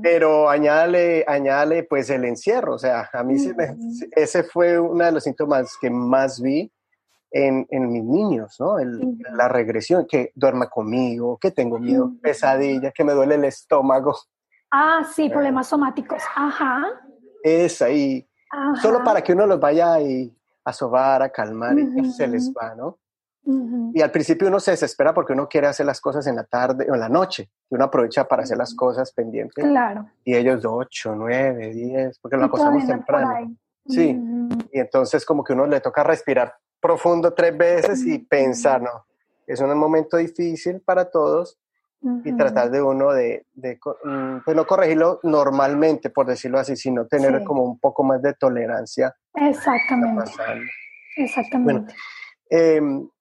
pero 0.02 0.50
añádale, 0.50 1.26
añádale 1.28 1.84
pues 1.84 2.10
el 2.10 2.26
encierro, 2.26 2.76
o 2.76 2.80
sea, 2.80 3.10
a 3.12 3.24
mí 3.24 3.36
ese 4.16 4.44
fue 4.44 4.80
uno 4.80 5.06
de 5.06 5.12
los 5.12 5.24
síntomas 5.24 5.76
que 5.80 5.90
más 5.90 6.42
vi 6.42 6.72
en, 7.32 7.66
en 7.70 7.92
mis 7.92 8.04
niños, 8.04 8.56
¿no? 8.60 8.78
La 9.36 9.48
regresión, 9.48 10.06
que 10.08 10.32
duerma 10.36 10.70
conmigo, 10.70 11.38
que 11.38 11.52
tengo 11.52 11.80
miedo, 11.80 12.12
pesadilla, 12.22 12.92
que 12.92 13.04
me 13.04 13.14
duele 13.14 13.36
el 13.36 13.46
estómago. 13.46 14.16
Ah, 14.72 15.02
sí, 15.14 15.30
problemas 15.30 15.68
somáticos, 15.68 16.22
ajá. 16.36 16.84
Es 17.44 17.82
ahí, 17.82 18.28
solo 18.82 19.04
para 19.04 19.22
que 19.22 19.34
uno 19.34 19.46
los 19.46 19.60
vaya 19.60 19.96
a 20.64 20.74
sobar, 20.74 21.24
a 21.24 21.30
calmar, 21.30 21.78
y 21.78 22.12
se 22.12 22.28
les 22.28 22.52
va, 22.52 22.76
¿no? 22.76 23.00
Y 23.44 24.02
al 24.02 24.12
principio 24.12 24.48
uno 24.48 24.60
se 24.60 24.72
desespera 24.72 25.14
porque 25.14 25.34
uno 25.34 25.48
quiere 25.48 25.68
hacer 25.68 25.86
las 25.86 26.00
cosas 26.00 26.28
en 26.28 26.36
la 26.36 26.44
tarde 26.44 26.88
o 26.90 26.94
en 26.94 27.00
la 27.00 27.10
noche. 27.10 27.50
Y 27.70 27.76
uno 27.76 27.86
aprovecha 27.86 28.26
para 28.26 28.44
hacer 28.44 28.58
las 28.58 28.76
cosas 28.76 29.12
pendientes. 29.12 29.64
Claro. 29.64 30.08
Y 30.24 30.36
ellos 30.36 30.64
8, 30.64 31.16
9, 31.16 31.74
10, 31.74 32.20
porque 32.20 32.38
lo 32.38 32.46
acostamos 32.46 32.86
temprano. 32.86 33.56
Sí. 33.88 34.18
Y 34.72 34.80
entonces 34.80 35.26
como 35.26 35.44
que 35.44 35.54
uno 35.54 35.66
le 35.66 35.82
toca 35.82 36.04
respirar 36.04 36.54
profundo 36.80 37.34
tres 37.34 37.58
veces 37.58 38.06
y 38.06 38.20
pensar, 38.20 38.82
no, 38.82 39.06
es 39.48 39.60
un 39.60 39.76
momento 39.78 40.18
difícil 40.18 40.82
para 40.82 41.10
todos 41.10 41.60
y 42.24 42.36
tratar 42.36 42.72
de 42.72 42.82
uno 42.82 43.12
de, 43.12 43.46
de, 43.54 43.80
mm, 44.04 44.40
pues 44.44 44.58
no 44.58 44.66
corregirlo 44.66 45.20
normalmente, 45.22 46.10
por 46.10 46.26
decirlo 46.26 46.58
así, 46.58 46.76
sino 46.76 47.06
tener 47.06 47.44
como 47.44 47.64
un 47.64 47.80
poco 47.80 48.04
más 48.04 48.22
de 48.24 48.34
tolerancia. 48.34 49.16
Exactamente. 49.36 50.32
Exactamente. 51.16 51.94
Bueno, 52.50 53.12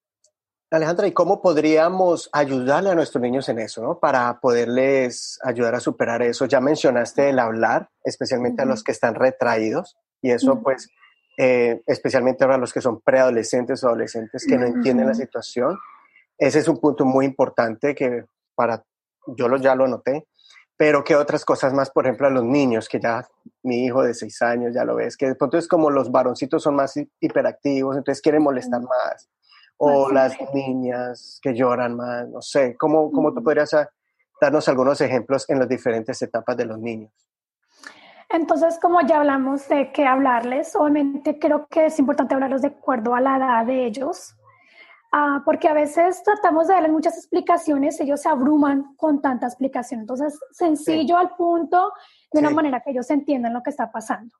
Alejandra, 0.71 1.05
¿y 1.05 1.11
cómo 1.11 1.41
podríamos 1.41 2.29
ayudarle 2.31 2.91
a 2.91 2.95
nuestros 2.95 3.21
niños 3.21 3.49
en 3.49 3.59
eso, 3.59 3.81
¿no? 3.81 3.99
para 3.99 4.39
poderles 4.39 5.37
ayudar 5.43 5.75
a 5.75 5.81
superar 5.81 6.21
eso? 6.21 6.45
Ya 6.45 6.61
mencionaste 6.61 7.29
el 7.29 7.39
hablar, 7.39 7.89
especialmente 8.05 8.61
a 8.61 8.65
los 8.65 8.81
que 8.81 8.93
están 8.93 9.15
retraídos, 9.15 9.97
y 10.21 10.31
eso 10.31 10.61
pues, 10.61 10.87
eh, 11.37 11.81
especialmente 11.87 12.45
ahora 12.45 12.57
los 12.57 12.71
que 12.71 12.79
son 12.79 13.01
preadolescentes 13.01 13.83
o 13.83 13.87
adolescentes 13.87 14.45
que 14.47 14.57
no 14.57 14.65
entienden 14.65 15.07
la 15.07 15.13
situación. 15.13 15.77
Ese 16.37 16.59
es 16.59 16.69
un 16.69 16.79
punto 16.79 17.03
muy 17.03 17.25
importante 17.25 17.93
que 17.93 18.23
para, 18.55 18.81
yo 19.27 19.49
lo, 19.49 19.57
ya 19.57 19.75
lo 19.75 19.89
noté, 19.89 20.25
pero 20.77 21.03
que 21.03 21.17
otras 21.17 21.43
cosas 21.43 21.73
más, 21.73 21.89
por 21.89 22.05
ejemplo, 22.05 22.27
a 22.27 22.31
los 22.31 22.45
niños, 22.45 22.87
que 22.87 23.01
ya 23.01 23.27
mi 23.63 23.83
hijo 23.83 24.03
de 24.03 24.13
seis 24.13 24.41
años 24.41 24.73
ya 24.73 24.85
lo 24.85 24.95
ves, 24.95 25.17
que 25.17 25.27
de 25.27 25.35
pronto 25.35 25.57
es 25.57 25.67
como 25.67 25.89
los 25.89 26.13
varoncitos 26.13 26.63
son 26.63 26.75
más 26.75 26.97
hiperactivos, 27.19 27.97
entonces 27.97 28.21
quieren 28.21 28.41
molestar 28.41 28.79
más 28.79 29.27
o 29.83 30.11
las 30.11 30.37
niñas 30.53 31.39
que 31.41 31.55
lloran 31.55 31.95
más, 31.95 32.29
no 32.29 32.39
sé, 32.39 32.77
¿cómo, 32.77 33.11
cómo 33.11 33.33
tú 33.33 33.41
podrías 33.41 33.73
ah, 33.73 33.89
darnos 34.39 34.69
algunos 34.69 35.01
ejemplos 35.01 35.49
en 35.49 35.57
las 35.57 35.67
diferentes 35.67 36.21
etapas 36.21 36.55
de 36.55 36.65
los 36.65 36.77
niños? 36.77 37.11
Entonces, 38.29 38.77
como 38.79 39.01
ya 39.01 39.17
hablamos 39.17 39.67
de 39.69 39.91
qué 39.91 40.05
hablarles, 40.05 40.75
obviamente 40.75 41.39
creo 41.39 41.65
que 41.65 41.87
es 41.87 41.97
importante 41.97 42.35
hablarlos 42.35 42.61
de 42.61 42.67
acuerdo 42.67 43.15
a 43.15 43.21
la 43.21 43.37
edad 43.37 43.65
de 43.65 43.87
ellos, 43.87 44.35
ah, 45.13 45.41
porque 45.43 45.67
a 45.67 45.73
veces 45.73 46.21
tratamos 46.21 46.67
de 46.67 46.75
darles 46.75 46.91
muchas 46.91 47.17
explicaciones, 47.17 47.99
ellos 47.99 48.21
se 48.21 48.29
abruman 48.29 48.95
con 48.97 49.19
tanta 49.19 49.47
explicación. 49.47 50.01
Entonces, 50.01 50.39
sencillo 50.51 51.17
al 51.17 51.31
punto, 51.31 51.91
de 52.31 52.39
una 52.39 52.51
manera 52.51 52.81
que 52.81 52.91
ellos 52.91 53.09
entiendan 53.09 53.53
lo 53.53 53.63
que 53.63 53.71
está 53.71 53.91
pasando. 53.91 54.35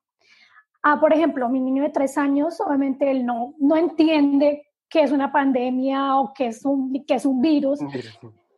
Ah, 0.83 0.99
por 0.99 1.11
ejemplo, 1.13 1.49
mi 1.49 1.59
niño 1.59 1.81
de 1.81 1.89
tres 1.89 2.15
años, 2.19 2.61
obviamente 2.61 3.09
él 3.09 3.25
no, 3.25 3.55
no 3.57 3.75
entiende 3.75 4.67
que 4.91 5.01
es 5.01 5.11
una 5.11 5.31
pandemia 5.31 6.17
o 6.17 6.33
que 6.33 6.47
es 6.47 6.65
un, 6.65 7.03
que 7.05 7.15
es 7.15 7.25
un 7.25 7.41
virus. 7.41 7.79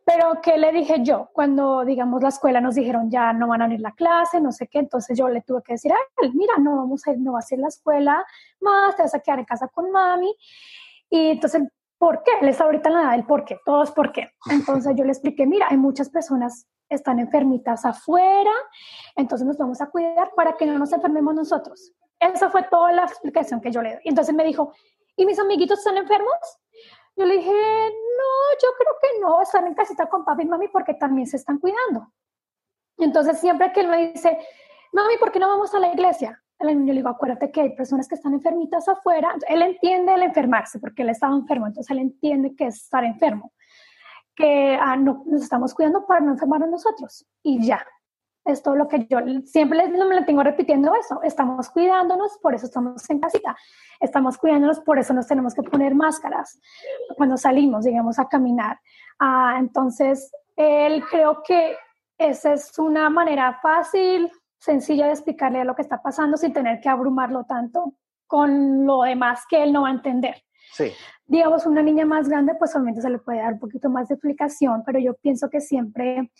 Pero, 0.06 0.42
¿qué 0.42 0.58
le 0.58 0.72
dije 0.74 1.02
yo? 1.02 1.30
Cuando, 1.32 1.86
digamos, 1.86 2.22
la 2.22 2.30
escuela 2.30 2.60
nos 2.60 2.75
dijeron 2.75 3.10
ya 3.10 3.32
no 3.32 3.48
van 3.48 3.62
a 3.62 3.74
ir 3.74 3.80
la 3.80 3.94
clase, 3.94 4.42
no 4.42 4.52
sé 4.52 4.68
qué, 4.68 4.80
entonces 4.80 5.18
yo 5.18 5.30
le 5.30 5.42
tuve 5.42 5.62
que 5.63 5.74
decir, 5.74 5.94
Ay, 6.22 6.32
mira, 6.34 6.56
no 6.60 6.75
vamos 6.75 7.08
a 7.08 7.12
ir, 7.12 7.20
no 7.20 7.34
va 7.34 7.40
a 7.40 7.44
ser 7.44 7.60
la 7.60 7.70
escuela 7.70 8.25
más, 8.60 8.96
te 8.98 9.04
vas 9.04 9.16
a 9.16 9.20
quedar 9.20 9.40
en 9.40 9.46
casa 9.46 9.70
con 9.70 9.92
mami. 9.92 10.36
Y 11.10 11.28
entonces, 11.28 11.62
¿por 11.98 12.22
qué? 12.24 12.32
Él 12.42 12.50
está 12.50 12.66
ahorita 12.66 12.90
en 12.90 12.96
la 12.96 13.02
edad 13.04 13.12
del 13.12 13.25
por 13.25 13.46
qué, 13.46 13.60
todos 13.63 13.92
por 13.92 14.12
qué. 14.12 14.28
Entonces 14.50 14.94
yo 14.98 15.06
le 15.06 15.12
expliqué, 15.12 15.46
mira, 15.46 15.68
hay 15.70 15.78
muchas 15.78 16.10
personas 16.10 16.68
están 16.90 17.20
enfermitas 17.20 17.86
afuera, 17.86 18.52
entonces 19.16 19.48
nos 19.48 19.58
vamos 19.58 19.82
a 19.82 19.90
cuidar 19.90 20.32
para 20.36 20.54
que 20.58 20.66
no 20.66 20.78
nos 20.78 20.92
enfermemos 20.92 21.34
nosotros. 21.34 21.94
Esa 22.20 22.50
fue 22.50 22.63
toda 22.63 22.92
la 22.92 23.04
explicación 23.04 23.60
que 23.62 23.72
yo 23.72 23.82
le 23.82 23.94
doy. 23.94 24.02
Entonces 24.06 24.34
me 24.34 24.44
dijo, 24.44 24.74
¿y 25.15 25.25
mis 25.25 25.39
amiguitos 25.39 25.79
están 25.79 25.98
enfermos? 25.98 26.34
Yo 27.15 27.25
le 27.25 27.38
dije, 27.38 27.51
no, 27.51 28.60
yo 28.62 28.70
creo 28.77 28.96
que 29.01 29.20
no, 29.20 29.41
están 29.41 29.67
en 29.67 29.75
casita 29.75 30.08
con 30.08 30.25
papi 30.25 30.43
y 30.43 30.48
mami 30.48 30.67
porque 30.67 30.96
también 30.96 31.27
se 31.27 31.38
están 31.38 31.60
cuidando. 31.60 32.12
Entonces 32.98 33.39
siempre 33.39 33.72
que 33.72 33.82
él 33.82 33.88
me 33.88 34.12
dice, 34.12 34.38
mami, 34.91 35.17
¿por 35.17 35.32
qué 35.32 35.39
no 35.39 35.48
vamos 35.48 35.74
a 35.75 35.79
la 35.79 35.93
iglesia? 35.93 36.43
Yo 36.60 36.70
le 36.70 36.93
digo, 36.93 37.10
acuérdate 37.10 37.51
que 37.51 37.62
hay 37.62 37.75
personas 37.75 38.08
que 38.08 38.15
están 38.15 38.34
enfermitas 38.34 38.88
afuera. 38.88 39.36
Él 39.48 39.62
entiende 39.62 40.13
el 40.13 40.24
enfermarse 40.24 40.79
porque 40.79 41.01
él 41.01 41.10
estaba 41.10 41.36
enfermo, 41.36 41.67
entonces 41.67 41.91
él 41.91 42.00
entiende 42.00 42.55
que 42.55 42.67
es 42.67 42.84
estar 42.84 43.03
enfermo, 43.03 43.51
que 44.36 44.77
ah, 44.79 44.96
no, 44.96 45.24
nos 45.25 45.43
estamos 45.43 45.74
cuidando 45.74 46.05
para 46.05 46.22
no 46.22 46.32
enfermarnos 46.32 46.70
nosotros. 46.70 47.25
Y 47.41 47.65
ya. 47.65 47.86
Es 48.45 48.62
todo 48.62 48.75
lo 48.75 48.88
que 48.88 49.07
yo 49.09 49.19
siempre 49.45 49.77
les, 49.77 49.89
me 49.91 50.15
lo 50.15 50.25
tengo 50.25 50.43
repitiendo 50.43 50.93
eso. 50.95 51.21
Estamos 51.23 51.69
cuidándonos, 51.69 52.38
por 52.41 52.53
eso 52.53 52.65
estamos 52.65 53.09
en 53.09 53.19
casita. 53.19 53.55
Estamos 54.00 54.38
cuidándonos, 54.38 54.79
por 54.81 55.00
eso 55.00 55.13
nos 55.13 55.27
tenemos 55.27 55.53
que 55.53 55.63
poner 55.63 55.95
máscaras 55.95 56.59
cuando 57.15 57.38
salimos, 57.38 57.85
digamos, 57.85 58.19
a 58.19 58.27
caminar. 58.27 58.79
Ah, 59.19 59.55
entonces, 59.59 60.31
él 60.55 61.03
creo 61.09 61.41
que 61.43 61.77
esa 62.17 62.53
es 62.53 62.77
una 62.77 63.09
manera 63.09 63.59
fácil, 63.62 64.31
sencilla 64.59 65.07
de 65.07 65.13
explicarle 65.13 65.63
lo 65.65 65.75
que 65.75 65.81
está 65.81 66.01
pasando 66.01 66.38
sin 66.38 66.53
tener 66.53 66.79
que 66.79 66.89
abrumarlo 66.89 67.45
tanto 67.45 67.93
con 68.27 68.85
lo 68.85 69.03
demás 69.03 69.43
que 69.50 69.62
él 69.62 69.73
no 69.73 69.83
va 69.83 69.89
a 69.89 69.91
entender. 69.91 70.35
Sí. 70.71 70.91
Digamos, 71.25 71.65
una 71.65 71.81
niña 71.81 72.05
más 72.05 72.27
grande, 72.27 72.55
pues 72.55 72.71
solamente 72.71 73.01
se 73.01 73.09
le 73.09 73.19
puede 73.19 73.39
dar 73.39 73.53
un 73.53 73.59
poquito 73.59 73.89
más 73.89 74.07
de 74.07 74.15
explicación, 74.15 74.83
pero 74.85 75.00
yo 75.00 75.13
pienso 75.15 75.50
que 75.50 75.62
siempre 75.62 76.31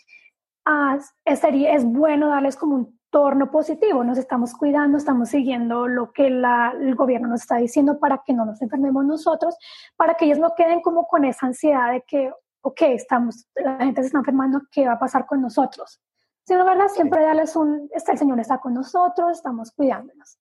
ah, 0.64 0.98
es 1.24 1.84
bueno 1.84 2.28
darles 2.28 2.56
como 2.56 2.76
un 2.76 2.98
torno 3.10 3.50
positivo. 3.50 4.02
Nos 4.02 4.18
estamos 4.18 4.54
cuidando, 4.54 4.98
estamos 4.98 5.28
siguiendo 5.28 5.86
lo 5.86 6.12
que 6.12 6.26
el 6.26 6.94
gobierno 6.96 7.28
nos 7.28 7.42
está 7.42 7.56
diciendo 7.56 7.98
para 7.98 8.22
que 8.26 8.32
no 8.32 8.44
nos 8.44 8.60
enfermemos 8.60 9.04
nosotros, 9.04 9.56
para 9.96 10.14
que 10.14 10.24
ellos 10.24 10.38
no 10.38 10.54
queden 10.56 10.80
como 10.80 11.06
con 11.06 11.24
esa 11.24 11.46
ansiedad 11.46 11.92
de 11.92 12.02
que, 12.02 12.32
ok, 12.62 12.82
estamos, 12.82 13.46
la 13.54 13.76
gente 13.78 14.02
se 14.02 14.08
está 14.08 14.18
enfermando, 14.18 14.62
¿qué 14.70 14.86
va 14.86 14.94
a 14.94 14.98
pasar 14.98 15.26
con 15.26 15.40
nosotros? 15.40 16.00
La 16.48 16.64
verdad, 16.64 16.88
siempre 16.88 17.22
darles 17.22 17.56
un, 17.56 17.88
está, 17.94 18.12
el 18.12 18.18
Señor 18.18 18.40
está 18.40 18.58
con 18.58 18.74
nosotros, 18.74 19.30
estamos 19.30 19.70
cuidándonos. 19.70 20.38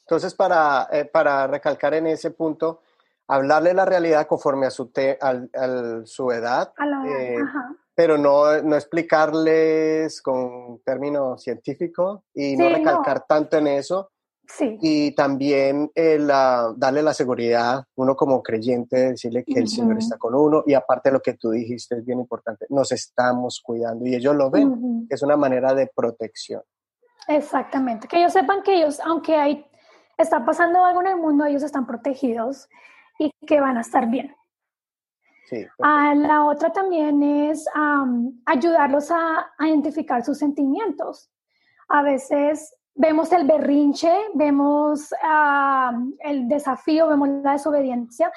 Entonces, 0.00 0.34
para, 0.34 0.88
eh, 0.90 1.04
para 1.04 1.46
recalcar 1.46 1.94
en 1.94 2.06
ese 2.06 2.30
punto, 2.30 2.80
hablarle 3.28 3.74
la 3.74 3.84
realidad 3.84 4.26
conforme 4.26 4.66
a 4.66 4.70
su, 4.70 4.88
te, 4.88 5.18
su 6.04 6.32
edad, 6.32 6.72
eh, 7.06 7.36
pero 8.00 8.16
no, 8.16 8.62
no, 8.62 8.76
explicarles 8.76 10.22
con 10.22 10.80
términos 10.86 11.42
científicos 11.42 12.22
y 12.32 12.56
no 12.56 12.70
recalcar 12.70 13.26
tanto 13.26 13.58
en 13.58 13.66
eso. 13.66 14.10
Sí. 14.48 14.78
Y 14.80 15.14
también 15.14 15.90
el, 15.94 16.26
darle 16.26 17.02
la 17.02 17.12
seguridad, 17.12 17.84
uno 17.96 18.16
como 18.16 18.42
creyente, 18.42 19.10
decirle 19.10 19.44
que 19.44 19.60
el 19.60 19.68
Señor 19.68 19.98
está 19.98 20.16
con 20.16 20.34
uno. 20.34 20.64
Y 20.66 20.72
aparte 20.72 21.10
lo 21.10 21.20
que 21.20 21.34
tú 21.34 21.50
dijiste 21.50 21.96
es 21.96 22.06
bien 22.06 22.20
importante, 22.20 22.64
nos 22.70 22.90
estamos 22.90 23.60
cuidando 23.62 24.06
y 24.06 24.14
ellos 24.14 24.34
lo 24.34 24.50
ven, 24.50 25.06
es 25.10 25.20
una 25.20 25.36
manera 25.36 25.74
de 25.74 25.86
protección. 25.94 26.62
Exactamente, 27.28 28.08
que 28.08 28.16
ellos 28.16 28.32
sepan 28.32 28.62
que 28.62 28.76
ellos, 28.76 28.98
aunque 29.04 29.36
hay, 29.36 29.66
está 30.16 30.42
pasando 30.46 30.82
algo 30.86 31.02
en 31.02 31.08
el 31.08 31.16
mundo, 31.18 31.44
ellos 31.44 31.62
están 31.62 31.86
protegidos 31.86 32.66
y 33.18 33.30
que 33.46 33.60
van 33.60 33.76
a 33.76 33.82
estar 33.82 34.08
bien. 34.08 34.34
Sí, 35.50 35.66
ah, 35.82 36.14
la 36.14 36.44
otra 36.44 36.72
también 36.72 37.20
es 37.24 37.66
ayudarlos 38.46 39.10
a, 39.10 39.50
identificar 39.58 40.24
sus 40.24 40.38
sentimientos. 40.38 41.28
A 41.88 42.02
veces 42.02 42.72
vemos 42.94 43.32
el 43.32 43.48
berrinche, 43.48 44.12
vemos 44.34 45.12
el 46.20 46.46
desafío, 46.46 47.08
vemos 47.08 47.28
la 47.42 47.52
desobediencia. 47.52 48.30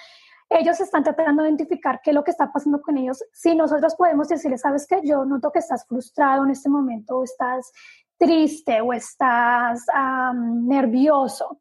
Ellos 0.49 0.79
están 0.79 1.03
tratando 1.03 1.43
de 1.43 1.49
identificar 1.49 2.01
qué 2.03 2.09
es 2.09 2.15
lo 2.15 2.23
que 2.23 2.31
está 2.31 2.51
pasando 2.51 2.81
con 2.81 2.97
ellos. 2.97 3.23
Si 3.31 3.55
nosotros 3.55 3.93
podemos 3.93 4.27
decirles, 4.27 4.61
sabes 4.61 4.87
que 4.87 5.01
yo 5.03 5.23
noto 5.23 5.51
que 5.51 5.59
estás 5.59 5.85
frustrado 5.87 6.43
en 6.43 6.49
este 6.49 6.67
momento, 6.67 7.19
o 7.19 7.23
estás 7.23 7.71
triste 8.17 8.81
o 8.81 8.91
estás 8.91 9.85
nervioso. 10.33 11.59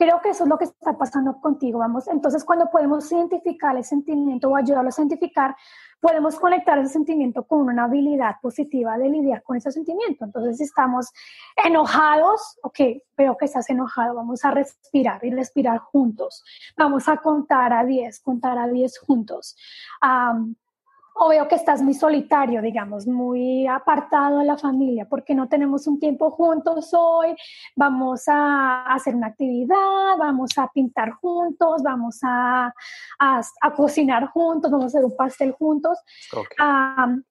Creo 0.00 0.22
que 0.22 0.30
eso 0.30 0.44
es 0.44 0.48
lo 0.48 0.56
que 0.56 0.64
está 0.64 0.96
pasando 0.96 1.38
contigo, 1.42 1.80
vamos. 1.80 2.08
Entonces, 2.08 2.42
cuando 2.42 2.70
podemos 2.70 3.12
identificar 3.12 3.76
el 3.76 3.84
sentimiento 3.84 4.48
o 4.48 4.56
ayudarlos 4.56 4.98
a 4.98 5.02
identificar, 5.02 5.54
podemos 6.00 6.40
conectar 6.40 6.78
ese 6.78 6.94
sentimiento 6.94 7.46
con 7.46 7.60
una 7.68 7.84
habilidad 7.84 8.36
positiva 8.40 8.96
de 8.96 9.10
lidiar 9.10 9.42
con 9.42 9.58
ese 9.58 9.70
sentimiento. 9.70 10.24
Entonces, 10.24 10.56
si 10.56 10.62
estamos 10.62 11.12
enojados, 11.54 12.58
ok, 12.62 12.80
veo 13.14 13.36
que 13.36 13.44
estás 13.44 13.68
enojado, 13.68 14.14
vamos 14.14 14.42
a 14.42 14.52
respirar 14.52 15.22
y 15.22 15.32
respirar 15.32 15.76
juntos. 15.80 16.44
Vamos 16.78 17.06
a 17.06 17.18
contar 17.18 17.74
a 17.74 17.84
10, 17.84 18.20
contar 18.20 18.56
a 18.56 18.68
10 18.68 18.98
juntos 19.00 19.54
o 21.22 21.28
veo 21.28 21.46
que 21.48 21.54
estás 21.54 21.82
muy 21.82 21.92
solitario, 21.92 22.62
digamos, 22.62 23.06
muy 23.06 23.66
apartado 23.66 24.38
de 24.38 24.46
la 24.46 24.56
familia, 24.56 25.04
porque 25.04 25.34
no 25.34 25.48
tenemos 25.50 25.86
un 25.86 26.00
tiempo 26.00 26.30
juntos 26.30 26.94
hoy, 26.94 27.36
vamos 27.76 28.22
a 28.26 28.84
hacer 28.84 29.14
una 29.14 29.26
actividad, 29.26 30.16
vamos 30.18 30.56
a 30.56 30.68
pintar 30.68 31.10
juntos, 31.10 31.82
vamos 31.82 32.20
a, 32.22 32.72
a, 33.18 33.74
cocinar 33.76 34.28
juntos, 34.28 34.70
vamos 34.70 34.86
a 34.86 34.98
hacer 34.98 35.04
un 35.04 35.14
pastel 35.14 35.52
juntos. 35.52 35.98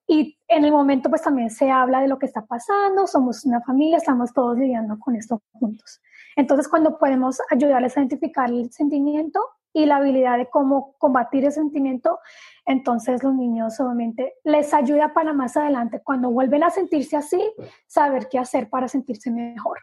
y 0.06 0.38
en 0.46 0.64
el 0.64 0.70
momento 0.70 1.10
pues 1.10 1.22
también 1.22 1.50
se 1.50 1.68
habla 1.68 2.00
de 2.00 2.06
lo 2.06 2.16
que 2.16 2.26
está 2.26 2.46
pasando, 2.46 3.08
somos 3.08 3.44
una 3.44 3.60
familia, 3.60 3.96
estamos 3.96 4.32
todos 4.32 4.56
lidiando 4.56 5.00
con 5.00 5.16
esto 5.16 5.42
juntos. 5.54 6.00
Entonces 6.36 6.68
cuando 6.68 6.96
podemos 6.96 7.40
ayudarles 7.50 7.96
a 7.96 8.00
identificar 8.00 8.50
el 8.50 8.70
sentimiento, 8.70 9.40
y 9.72 9.86
la 9.86 9.96
habilidad 9.96 10.38
de 10.38 10.48
cómo 10.48 10.94
combatir 10.98 11.44
el 11.44 11.52
sentimiento, 11.52 12.18
entonces 12.70 13.22
los 13.22 13.34
niños 13.34 13.78
obviamente 13.80 14.34
les 14.44 14.72
ayuda 14.72 15.12
para 15.12 15.32
más 15.32 15.56
adelante, 15.56 16.00
cuando 16.04 16.30
vuelven 16.30 16.62
a 16.62 16.70
sentirse 16.70 17.16
así, 17.16 17.40
saber 17.86 18.28
qué 18.28 18.38
hacer 18.38 18.68
para 18.70 18.88
sentirse 18.88 19.30
mejor. 19.30 19.78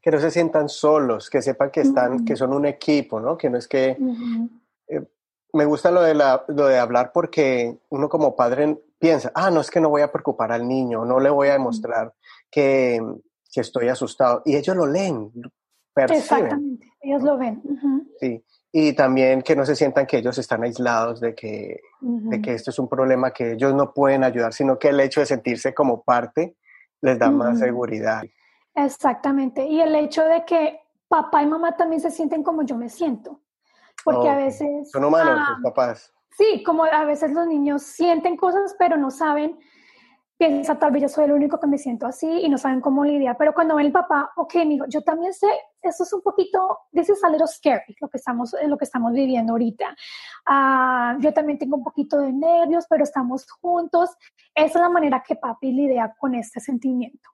Que 0.00 0.10
no 0.10 0.20
se 0.20 0.30
sientan 0.30 0.68
solos, 0.68 1.28
que 1.28 1.42
sepan 1.42 1.70
que 1.70 1.80
están, 1.80 2.24
que 2.24 2.36
son 2.36 2.52
un 2.52 2.66
equipo, 2.66 3.20
¿no? 3.20 3.36
Que 3.36 3.50
no 3.50 3.58
es 3.58 3.66
que... 3.66 3.96
Eh, 4.88 5.02
me 5.54 5.64
gusta 5.64 5.90
lo 5.90 6.02
de, 6.02 6.14
la, 6.14 6.44
lo 6.48 6.66
de 6.66 6.78
hablar 6.78 7.12
porque 7.12 7.78
uno 7.88 8.08
como 8.08 8.34
padre 8.34 8.76
piensa, 8.98 9.30
ah, 9.34 9.50
no 9.50 9.60
es 9.60 9.70
que 9.70 9.80
no 9.80 9.88
voy 9.88 10.02
a 10.02 10.10
preocupar 10.10 10.50
al 10.50 10.66
niño, 10.66 11.04
no 11.04 11.20
le 11.20 11.30
voy 11.30 11.48
a 11.48 11.52
demostrar 11.52 12.12
que, 12.50 13.00
que 13.52 13.60
estoy 13.60 13.88
asustado. 13.88 14.42
Y 14.44 14.56
ellos 14.56 14.76
lo 14.76 14.86
leen, 14.86 15.30
perciben. 15.94 16.22
Exactamente, 16.22 16.92
ellos 17.00 17.22
lo 17.22 17.38
ven. 17.38 17.62
Sí, 18.18 18.44
y 18.76 18.92
también 18.92 19.42
que 19.42 19.54
no 19.54 19.64
se 19.64 19.76
sientan 19.76 20.04
que 20.04 20.18
ellos 20.18 20.36
están 20.36 20.64
aislados, 20.64 21.20
de 21.20 21.32
que, 21.32 21.80
de 22.00 22.42
que 22.42 22.54
esto 22.54 22.70
es 22.70 22.78
un 22.80 22.88
problema 22.88 23.30
que 23.30 23.52
ellos 23.52 23.72
no 23.72 23.94
pueden 23.94 24.24
ayudar, 24.24 24.52
sino 24.52 24.80
que 24.80 24.88
el 24.88 24.98
hecho 24.98 25.20
de 25.20 25.26
sentirse 25.26 25.72
como 25.72 26.02
parte 26.02 26.56
les 27.00 27.16
da 27.16 27.30
más 27.30 27.60
seguridad. 27.60 28.24
Exactamente. 28.74 29.64
Y 29.64 29.80
el 29.80 29.94
hecho 29.94 30.24
de 30.24 30.44
que 30.44 30.80
papá 31.06 31.44
y 31.44 31.46
mamá 31.46 31.76
también 31.76 32.00
se 32.00 32.10
sienten 32.10 32.42
como 32.42 32.64
yo 32.64 32.76
me 32.76 32.88
siento. 32.88 33.40
Porque 34.02 34.28
a 34.28 34.34
veces... 34.34 34.90
Son 34.90 35.04
humanos, 35.04 35.50
los 35.50 35.72
papás. 35.72 36.12
Sí, 36.36 36.64
como 36.64 36.82
a 36.82 37.04
veces 37.04 37.30
los 37.30 37.46
niños 37.46 37.84
sienten 37.84 38.36
cosas, 38.36 38.74
pero 38.76 38.96
no 38.96 39.12
saben 39.12 39.56
piensa, 40.36 40.78
tal 40.78 40.92
vez 40.92 41.02
yo 41.02 41.08
soy 41.08 41.24
el 41.24 41.32
único 41.32 41.58
que 41.60 41.66
me 41.66 41.78
siento 41.78 42.06
así 42.06 42.28
y 42.28 42.48
no 42.48 42.58
saben 42.58 42.80
cómo 42.80 43.04
lidiar. 43.04 43.36
Pero 43.36 43.54
cuando 43.54 43.76
ven 43.76 43.86
el 43.86 43.92
papá, 43.92 44.32
ok, 44.36 44.56
amigo, 44.56 44.86
yo 44.88 45.02
también 45.02 45.32
sé, 45.32 45.48
eso 45.80 46.02
es 46.02 46.12
un 46.12 46.22
poquito, 46.22 46.78
this 46.92 47.08
is 47.08 47.22
a 47.22 47.30
little 47.30 47.46
scary, 47.46 47.96
lo 48.00 48.08
que 48.08 48.18
estamos, 48.18 48.54
lo 48.66 48.76
que 48.76 48.84
estamos 48.84 49.12
viviendo 49.12 49.52
ahorita. 49.52 49.96
Uh, 50.48 51.20
yo 51.20 51.32
también 51.32 51.58
tengo 51.58 51.76
un 51.76 51.84
poquito 51.84 52.18
de 52.18 52.32
nervios, 52.32 52.86
pero 52.88 53.04
estamos 53.04 53.46
juntos. 53.60 54.10
Esa 54.54 54.78
es 54.78 54.82
la 54.82 54.88
manera 54.88 55.22
que 55.26 55.36
papi 55.36 55.72
lidia 55.72 56.14
con 56.18 56.34
este 56.34 56.60
sentimiento. 56.60 57.30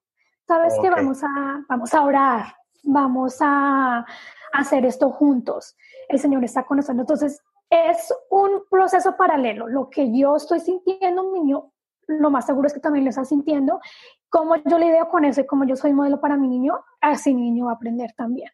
¿Sabes 0.47 0.75
que 0.83 0.91
Vamos 0.91 1.23
a, 1.23 1.65
vamos 1.69 1.95
a 1.95 2.03
orar, 2.03 2.45
vamos 2.83 3.39
a 3.41 4.05
hacer 4.53 4.85
esto 4.85 5.11
juntos. 5.11 5.77
El 6.09 6.19
Señor 6.19 6.43
está 6.43 6.65
con 6.65 6.79
nosotros. 6.79 7.01
Entonces, 7.01 7.41
es 7.71 8.13
un 8.31 8.65
proceso 8.69 9.17
paralelo. 9.17 9.69
Lo 9.69 9.89
que 9.89 10.11
yo 10.13 10.35
estoy 10.35 10.59
sintiendo, 10.59 11.23
un 11.23 11.33
niño 11.33 11.73
lo 12.19 12.31
más 12.31 12.47
seguro 12.47 12.67
es 12.67 12.75
que 12.75 12.81
también 12.81 13.05
lo 13.05 13.11
está 13.11 13.25
sintiendo. 13.25 13.81
Como 14.29 14.57
yo 14.57 14.79
lidio 14.79 15.09
con 15.09 15.25
eso 15.25 15.41
y 15.41 15.47
como 15.47 15.65
yo 15.65 15.77
soy 15.77 15.93
modelo 15.93 16.21
para 16.21 16.37
mi 16.37 16.49
niño, 16.49 16.85
así 17.01 17.35
mi 17.35 17.43
niño 17.43 17.67
va 17.67 17.73
a 17.73 17.75
aprender 17.75 18.13
también. 18.17 18.51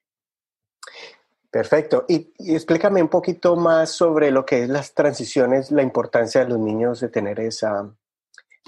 Perfecto. 1.51 2.05
Y, 2.09 2.35
explícame 2.38 3.03
un 3.03 3.09
poquito 3.09 3.57
más 3.57 3.90
sobre 3.90 4.31
lo 4.31 4.45
que 4.45 4.64
es 4.64 4.69
las 4.69 4.92
transiciones, 4.92 5.71
la 5.71 5.83
importancia 5.83 6.42
de 6.42 6.51
los 6.51 6.59
niños 6.59 7.01
de 7.01 7.09
tener 7.09 7.40
esa, 7.40 7.90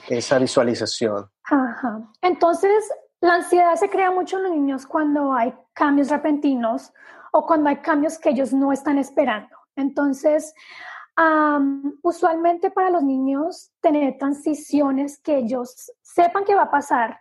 esa 0.09 0.38
visualización. 0.38 1.31
Ajá. 1.44 2.01
Entonces, 2.22 2.90
la 3.20 3.35
ansiedad 3.35 3.74
se 3.74 3.90
crea 3.90 4.11
mucho 4.11 4.38
en 4.38 4.44
los 4.44 4.53
niños 4.53 4.87
cuando 4.87 5.33
hay 5.33 5.55
cambios 5.74 6.09
repentinos 6.09 6.92
o 7.33 7.46
cuando 7.46 7.68
hay 7.68 7.77
cambios 7.79 8.18
que 8.18 8.31
ellos 8.31 8.53
no 8.53 8.72
están 8.72 8.98
esperando. 8.98 9.55
Entonces, 9.77 10.55
usualmente 12.02 12.70
para 12.70 12.90
los 12.90 13.02
niños, 13.02 13.72
tener 13.81 14.18
transiciones 14.18 15.18
que 15.18 15.38
ellos 15.38 15.90
sepan 16.00 16.44
que 16.44 16.54
va 16.54 16.62
a 16.62 16.70
pasar, 16.70 17.18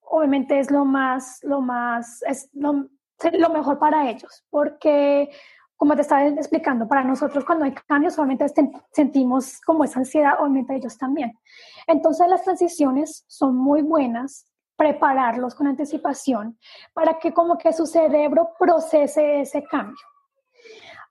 obviamente 0.00 0.58
es 0.58 0.70
lo 0.70 0.84
más, 0.84 1.42
lo 1.42 1.60
más, 1.60 2.22
es 2.22 2.48
lo, 2.52 2.88
lo 3.32 3.48
mejor 3.50 3.78
para 3.78 4.08
ellos, 4.08 4.44
porque 4.50 5.30
como 5.76 5.94
te 5.94 6.02
estaba 6.02 6.24
explicando, 6.24 6.88
para 6.88 7.04
nosotros 7.04 7.44
cuando 7.44 7.64
hay 7.64 7.74
cambios, 7.74 8.18
obviamente 8.18 8.46
sentimos 8.92 9.60
como 9.60 9.84
esa 9.84 9.98
ansiedad, 9.98 10.34
obviamente 10.38 10.76
ellos 10.76 10.96
también. 10.96 11.38
Entonces 11.86 12.28
las 12.28 12.44
transiciones 12.44 13.24
son 13.28 13.56
muy 13.56 13.82
buenas, 13.82 14.46
prepararlos 14.76 15.54
con 15.54 15.66
anticipación 15.66 16.58
para 16.92 17.18
que 17.18 17.32
como 17.32 17.58
que 17.58 17.72
su 17.72 17.86
cerebro 17.86 18.50
procese 18.58 19.40
ese 19.40 19.62
cambio. 19.64 20.04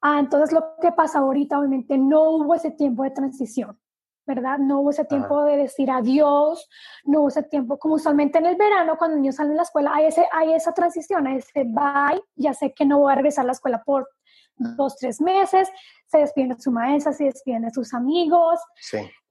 Ah, 0.01 0.19
entonces 0.19 0.53
lo 0.53 0.75
que 0.81 0.91
pasa 0.91 1.19
ahorita, 1.19 1.59
obviamente, 1.59 1.97
no 1.97 2.31
hubo 2.31 2.55
ese 2.55 2.71
tiempo 2.71 3.03
de 3.03 3.11
transición. 3.11 3.79
¿verdad? 4.25 4.57
No 4.57 4.79
hubo 4.79 4.89
ese 4.89 5.05
tiempo 5.05 5.43
de 5.43 5.57
decir 5.57 5.91
adiós, 5.91 6.67
no 7.03 7.21
hubo 7.21 7.27
ese 7.27 7.43
tiempo, 7.43 7.77
como 7.77 7.95
usualmente 7.95 8.39
en 8.39 8.47
el 8.47 8.55
verano, 8.55 8.97
cuando 8.97 9.15
los 9.15 9.21
niños 9.21 9.35
salen 9.35 9.51
de 9.51 9.57
la 9.57 9.63
escuela, 9.63 9.91
hay, 9.93 10.05
ese, 10.05 10.27
hay 10.31 10.53
esa 10.53 10.73
transición, 10.73 11.27
hay 11.27 11.37
ese 11.37 11.63
bye, 11.63 12.21
ya 12.35 12.53
sé 12.53 12.73
que 12.73 12.85
no 12.85 12.99
voy 12.99 13.11
a 13.11 13.15
regresar 13.15 13.43
a 13.43 13.47
la 13.47 13.51
escuela 13.51 13.83
por 13.83 14.09
dos, 14.57 14.95
tres 14.97 15.21
meses, 15.21 15.69
se 16.07 16.19
despiden 16.19 16.49
de 16.49 16.61
su 16.61 16.71
maestra, 16.71 17.13
se 17.13 17.25
despiden 17.25 17.63
de 17.63 17.71
sus 17.71 17.93
amigos 17.93 18.59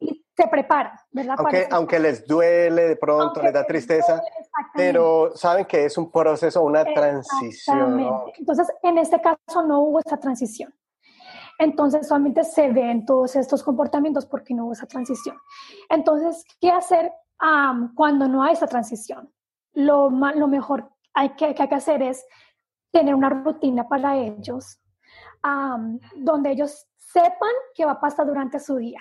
y 0.01 0.25
se 0.37 0.47
preparan, 0.49 0.99
¿verdad? 1.11 1.37
Aunque, 1.39 1.69
aunque 1.71 1.99
les 1.99 2.27
duele 2.27 2.89
de 2.89 2.97
pronto, 2.97 3.43
les 3.43 3.53
da 3.53 3.65
tristeza, 3.65 4.23
pero 4.75 5.35
saben 5.37 5.65
que 5.65 5.85
es 5.87 5.97
un 5.97 6.11
proceso, 6.11 6.63
una 6.63 6.85
transición. 6.85 8.31
Entonces, 8.39 8.69
en 8.83 8.99
este 8.99 9.21
caso 9.21 9.63
no 9.67 9.81
hubo 9.81 10.01
esa 10.01 10.19
transición. 10.19 10.75
Entonces 11.59 12.09
solamente 12.09 12.43
se 12.43 12.73
ven 12.73 13.07
todos 13.07 13.37
estos 13.37 13.63
comportamientos 13.63 14.27
porque 14.27 14.55
no 14.55 14.65
hubo 14.65 14.73
esa 14.73 14.87
transición. 14.87 15.37
Entonces, 15.89 16.45
¿qué 16.61 16.71
hacer 16.71 17.13
cuando 17.95 18.27
no 18.29 18.43
hay 18.43 18.55
esa 18.55 18.67
transición? 18.67 19.33
Lo, 19.73 20.11
lo 20.11 20.49
mejor 20.49 20.91
hay 21.13 21.31
que, 21.37 21.55
que 21.55 21.63
hay 21.63 21.69
que 21.69 21.75
hacer 21.75 22.03
es 22.03 22.25
tener 22.91 23.15
una 23.15 23.29
rutina 23.29 23.89
para 23.89 24.17
ellos, 24.17 24.81
donde 26.17 26.51
ellos 26.51 26.87
sepan 26.97 27.51
qué 27.75 27.85
va 27.85 27.93
a 27.93 28.01
pasar 28.01 28.27
durante 28.27 28.59
su 28.59 28.77
día. 28.77 29.01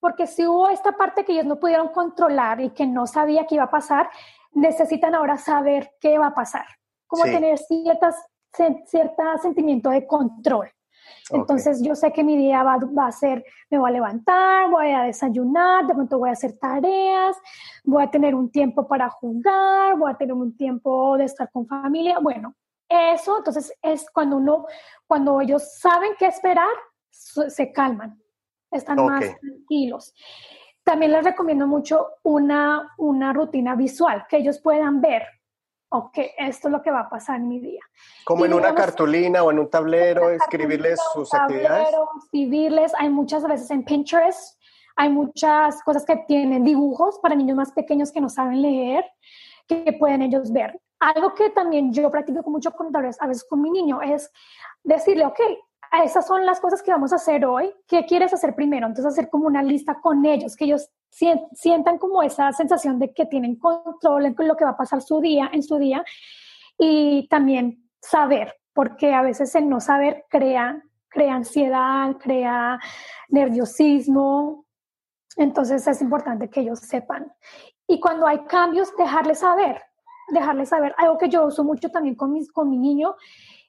Porque 0.00 0.26
si 0.26 0.46
hubo 0.46 0.68
esta 0.68 0.92
parte 0.92 1.24
que 1.24 1.32
ellos 1.32 1.46
no 1.46 1.60
pudieron 1.60 1.88
controlar 1.88 2.60
y 2.60 2.70
que 2.70 2.86
no 2.86 3.06
sabía 3.06 3.46
qué 3.46 3.56
iba 3.56 3.64
a 3.64 3.70
pasar, 3.70 4.10
necesitan 4.52 5.14
ahora 5.14 5.38
saber 5.38 5.92
qué 6.00 6.18
va 6.18 6.28
a 6.28 6.34
pasar. 6.34 6.66
Como 7.06 7.24
tener 7.24 7.58
ciertas, 7.58 8.16
cierto 8.86 9.22
sentimiento 9.40 9.90
de 9.90 10.06
control. 10.06 10.70
Entonces 11.30 11.82
yo 11.82 11.94
sé 11.94 12.12
que 12.12 12.24
mi 12.24 12.36
día 12.36 12.62
va, 12.62 12.78
va, 12.78 13.06
a 13.06 13.12
ser, 13.12 13.44
me 13.70 13.78
voy 13.78 13.90
a 13.90 13.92
levantar, 13.92 14.70
voy 14.70 14.90
a 14.90 15.02
desayunar, 15.02 15.86
de 15.86 15.94
pronto 15.94 16.18
voy 16.18 16.30
a 16.30 16.32
hacer 16.32 16.58
tareas, 16.58 17.36
voy 17.84 18.02
a 18.02 18.10
tener 18.10 18.34
un 18.34 18.50
tiempo 18.50 18.86
para 18.86 19.08
jugar, 19.08 19.96
voy 19.98 20.10
a 20.10 20.16
tener 20.16 20.34
un 20.34 20.56
tiempo 20.56 21.16
de 21.16 21.24
estar 21.24 21.50
con 21.50 21.66
familia. 21.66 22.18
Bueno, 22.18 22.54
eso, 22.92 23.38
entonces 23.38 23.72
es 23.82 24.06
cuando 24.10 24.36
uno, 24.36 24.66
cuando 25.06 25.40
ellos 25.40 25.78
saben 25.78 26.12
qué 26.18 26.26
esperar, 26.26 26.74
se 27.10 27.72
calman, 27.72 28.20
están 28.70 28.96
más 29.04 29.24
tranquilos. 29.40 30.14
También 30.84 31.12
les 31.12 31.24
recomiendo 31.24 31.66
mucho 31.66 32.08
una, 32.22 32.92
una 32.98 33.32
rutina 33.32 33.76
visual, 33.76 34.26
que 34.28 34.38
ellos 34.38 34.60
puedan 34.60 35.00
ver, 35.00 35.24
ok, 35.90 36.18
esto 36.38 36.68
es 36.68 36.72
lo 36.72 36.82
que 36.82 36.90
va 36.90 37.00
a 37.00 37.08
pasar 37.08 37.36
en 37.36 37.48
mi 37.48 37.60
día. 37.60 37.82
Como 38.24 38.44
en 38.44 38.54
una 38.54 38.74
cartulina 38.74 39.42
o 39.44 39.50
en 39.50 39.60
un 39.60 39.70
tablero, 39.70 40.30
escribirles 40.30 40.98
sus 41.12 41.32
actividades. 41.32 41.88
Escribirles, 42.24 42.92
hay 42.98 43.10
muchas 43.10 43.46
veces 43.46 43.70
en 43.70 43.84
Pinterest, 43.84 44.58
hay 44.96 45.08
muchas 45.08 45.82
cosas 45.82 46.04
que 46.04 46.16
tienen 46.26 46.64
dibujos 46.64 47.18
para 47.20 47.34
niños 47.34 47.56
más 47.56 47.72
pequeños 47.72 48.10
que 48.10 48.20
no 48.20 48.28
saben 48.28 48.60
leer, 48.60 49.04
que 49.68 49.92
pueden 49.98 50.22
ellos 50.22 50.52
ver. 50.52 50.80
Algo 51.02 51.34
que 51.34 51.50
también 51.50 51.92
yo 51.92 52.10
practico 52.10 52.44
con 52.44 52.52
mucho 52.52 52.70
con, 52.72 52.94
a 52.94 53.26
veces 53.26 53.44
con 53.48 53.60
mi 53.60 53.70
niño 53.70 54.00
es 54.00 54.30
decirle, 54.84 55.26
ok, 55.26 55.40
esas 56.04 56.26
son 56.26 56.46
las 56.46 56.60
cosas 56.60 56.80
que 56.80 56.92
vamos 56.92 57.12
a 57.12 57.16
hacer 57.16 57.44
hoy, 57.44 57.74
¿qué 57.88 58.06
quieres 58.06 58.32
hacer 58.32 58.54
primero? 58.54 58.86
Entonces 58.86 59.12
hacer 59.12 59.28
como 59.28 59.46
una 59.46 59.62
lista 59.62 60.00
con 60.00 60.24
ellos, 60.24 60.56
que 60.56 60.64
ellos 60.64 60.88
sientan 61.10 61.98
como 61.98 62.22
esa 62.22 62.52
sensación 62.52 62.98
de 62.98 63.12
que 63.12 63.26
tienen 63.26 63.56
control 63.56 64.26
en 64.26 64.34
lo 64.38 64.56
que 64.56 64.64
va 64.64 64.70
a 64.70 64.76
pasar 64.76 65.02
su 65.02 65.20
día, 65.20 65.50
en 65.52 65.62
su 65.62 65.76
día, 65.76 66.04
y 66.78 67.26
también 67.28 67.90
saber, 68.00 68.54
porque 68.72 69.12
a 69.12 69.22
veces 69.22 69.54
el 69.54 69.68
no 69.68 69.80
saber 69.80 70.24
crea, 70.30 70.82
crea 71.08 71.34
ansiedad, 71.34 72.16
crea 72.18 72.78
nerviosismo, 73.28 74.66
entonces 75.36 75.86
es 75.86 76.00
importante 76.00 76.48
que 76.48 76.60
ellos 76.60 76.78
sepan. 76.78 77.32
Y 77.86 78.00
cuando 78.00 78.26
hay 78.26 78.44
cambios, 78.44 78.96
dejarles 78.96 79.40
saber, 79.40 79.82
dejarles 80.32 80.70
saber. 80.70 80.94
Algo 80.96 81.18
que 81.18 81.28
yo 81.28 81.46
uso 81.46 81.62
mucho 81.62 81.90
también 81.90 82.14
con, 82.14 82.32
mis, 82.32 82.50
con 82.50 82.70
mi 82.70 82.78
niño 82.78 83.14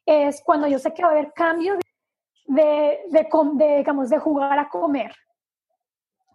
es 0.05 0.41
cuando 0.43 0.67
yo 0.67 0.79
sé 0.79 0.93
que 0.93 1.03
va 1.03 1.09
a 1.09 1.11
haber 1.11 1.33
cambio 1.33 1.75
de, 2.45 2.99
de, 3.09 3.27
de, 3.53 3.77
digamos, 3.77 4.09
de 4.09 4.19
jugar 4.19 4.57
a 4.57 4.69
comer. 4.69 5.13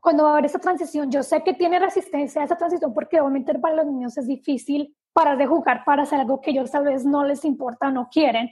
Cuando 0.00 0.24
va 0.24 0.30
a 0.30 0.32
haber 0.34 0.46
esa 0.46 0.58
transición, 0.58 1.10
yo 1.10 1.22
sé 1.22 1.42
que 1.42 1.54
tiene 1.54 1.78
resistencia 1.78 2.42
a 2.42 2.44
esa 2.44 2.56
transición 2.56 2.94
porque 2.94 3.20
obviamente 3.20 3.58
para 3.58 3.76
los 3.76 3.86
niños 3.86 4.16
es 4.16 4.26
difícil 4.26 4.96
parar 5.12 5.36
de 5.36 5.46
jugar 5.46 5.84
para 5.84 6.04
hacer 6.04 6.20
algo 6.20 6.40
que 6.40 6.50
ellos 6.50 6.70
tal 6.70 6.84
vez 6.84 7.04
no 7.04 7.24
les 7.24 7.44
importa, 7.44 7.90
no 7.90 8.08
quieren. 8.08 8.50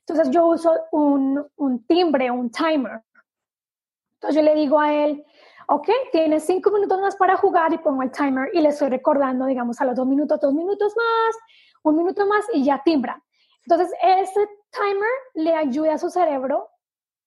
Entonces 0.00 0.30
yo 0.30 0.46
uso 0.46 0.72
un, 0.92 1.44
un 1.56 1.86
timbre, 1.86 2.30
un 2.30 2.50
timer. 2.50 3.02
Entonces 4.14 4.36
yo 4.36 4.42
le 4.42 4.54
digo 4.54 4.78
a 4.78 4.92
él, 4.92 5.24
ok, 5.68 5.88
tienes 6.12 6.44
cinco 6.44 6.70
minutos 6.70 7.00
más 7.00 7.16
para 7.16 7.36
jugar 7.36 7.72
y 7.72 7.78
pongo 7.78 8.02
el 8.02 8.10
timer 8.10 8.50
y 8.52 8.60
le 8.60 8.70
estoy 8.70 8.88
recordando, 8.88 9.46
digamos, 9.46 9.80
a 9.80 9.84
los 9.84 9.96
dos 9.96 10.06
minutos, 10.06 10.40
dos 10.40 10.54
minutos 10.54 10.94
más, 10.96 11.36
un 11.82 11.96
minuto 11.96 12.26
más 12.26 12.44
y 12.52 12.64
ya 12.64 12.82
timbra. 12.84 13.22
Entonces, 13.66 13.96
ese 14.02 14.48
timer 14.70 15.10
le 15.34 15.54
ayuda 15.54 15.94
a 15.94 15.98
su 15.98 16.10
cerebro 16.10 16.68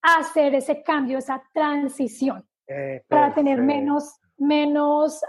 a 0.01 0.19
hacer 0.19 0.53
ese 0.55 0.83
cambio, 0.83 1.17
esa 1.17 1.41
transición, 1.53 2.47
eh, 2.67 3.03
para 3.07 3.33
tener 3.33 3.61
menos, 3.61 4.19
menos 4.37 5.21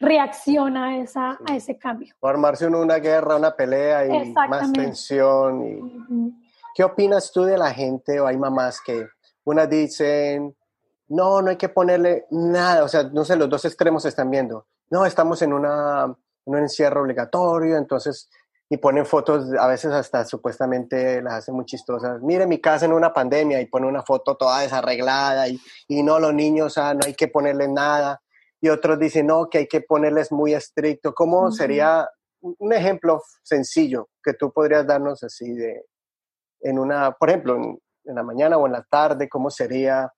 reacción 0.00 0.76
a, 0.76 0.98
esa, 0.98 1.38
a 1.46 1.56
ese 1.56 1.78
cambio. 1.78 2.14
O 2.20 2.26
armarse 2.26 2.64
en 2.64 2.74
una 2.74 2.96
guerra, 2.96 3.36
una 3.36 3.54
pelea 3.54 4.06
y 4.06 4.32
más 4.32 4.72
tensión. 4.72 5.64
Y... 5.64 6.34
¿Qué 6.74 6.82
opinas 6.82 7.30
tú 7.32 7.44
de 7.44 7.58
la 7.58 7.72
gente 7.72 8.18
o 8.18 8.26
hay 8.26 8.36
mamás 8.36 8.80
que 8.80 9.06
unas 9.44 9.68
dicen, 9.68 10.56
no, 11.10 11.42
no 11.42 11.50
hay 11.50 11.56
que 11.56 11.68
ponerle 11.68 12.26
nada, 12.30 12.84
o 12.84 12.88
sea, 12.88 13.02
no 13.02 13.24
sé, 13.24 13.36
los 13.36 13.50
dos 13.50 13.64
extremos 13.64 14.04
están 14.04 14.30
viendo. 14.30 14.66
No, 14.90 15.04
estamos 15.04 15.42
en 15.42 15.52
una, 15.52 16.06
un 16.44 16.56
encierro 16.56 17.02
obligatorio, 17.02 17.76
entonces, 17.76 18.30
y 18.68 18.76
ponen 18.76 19.04
fotos, 19.04 19.52
a 19.58 19.66
veces 19.66 19.92
hasta 19.92 20.24
supuestamente 20.24 21.20
las 21.20 21.34
hacen 21.34 21.56
muy 21.56 21.64
chistosas. 21.64 22.22
Mire 22.22 22.46
mi 22.46 22.60
casa 22.60 22.84
en 22.86 22.92
una 22.92 23.12
pandemia 23.12 23.60
y 23.60 23.66
pone 23.66 23.88
una 23.88 24.02
foto 24.02 24.36
toda 24.36 24.60
desarreglada 24.60 25.48
y, 25.48 25.60
y 25.88 26.04
no, 26.04 26.20
los 26.20 26.32
niños, 26.32 26.78
ah, 26.78 26.94
no 26.94 27.00
hay 27.04 27.14
que 27.14 27.26
ponerle 27.26 27.66
nada. 27.66 28.22
Y 28.60 28.68
otros 28.68 28.96
dicen, 28.98 29.26
no, 29.26 29.48
que 29.50 29.58
hay 29.58 29.66
que 29.66 29.80
ponerles 29.80 30.30
muy 30.30 30.54
estricto. 30.54 31.12
¿Cómo 31.12 31.50
sería 31.50 32.08
un 32.40 32.72
ejemplo 32.72 33.20
sencillo 33.42 34.10
que 34.22 34.34
tú 34.34 34.52
podrías 34.52 34.86
darnos 34.86 35.24
así 35.24 35.52
de, 35.54 35.86
en 36.60 36.78
una, 36.78 37.10
por 37.12 37.30
ejemplo, 37.30 37.56
en, 37.56 37.80
en 38.04 38.14
la 38.14 38.22
mañana 38.22 38.56
o 38.58 38.66
en 38.66 38.72
la 38.72 38.84
tarde, 38.88 39.28
cómo 39.28 39.50
sería 39.50 40.12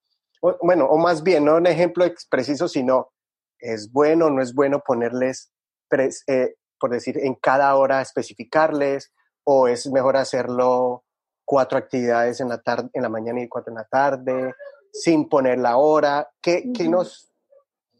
bueno, 0.60 0.86
o 0.86 0.98
más 0.98 1.22
bien, 1.22 1.44
no 1.44 1.56
un 1.56 1.66
ejemplo 1.66 2.04
preciso, 2.28 2.68
sino 2.68 3.12
es 3.58 3.92
bueno 3.92 4.26
o 4.26 4.30
no 4.30 4.42
es 4.42 4.54
bueno 4.54 4.82
ponerles, 4.84 5.52
eh, 6.26 6.54
por 6.78 6.90
decir, 6.90 7.18
en 7.18 7.34
cada 7.36 7.74
hora 7.76 8.02
especificarles, 8.02 9.12
o 9.44 9.68
es 9.68 9.86
mejor 9.86 10.16
hacerlo 10.16 11.04
cuatro 11.44 11.78
actividades 11.78 12.40
en 12.40 12.48
la, 12.48 12.60
tarde, 12.60 12.90
en 12.92 13.02
la 13.02 13.08
mañana 13.08 13.40
y 13.40 13.48
cuatro 13.48 13.70
en 13.70 13.76
la 13.76 13.84
tarde, 13.84 14.54
sin 14.92 15.28
poner 15.28 15.58
la 15.58 15.76
hora. 15.76 16.28
¿Qué, 16.40 16.64
nos, 16.88 17.32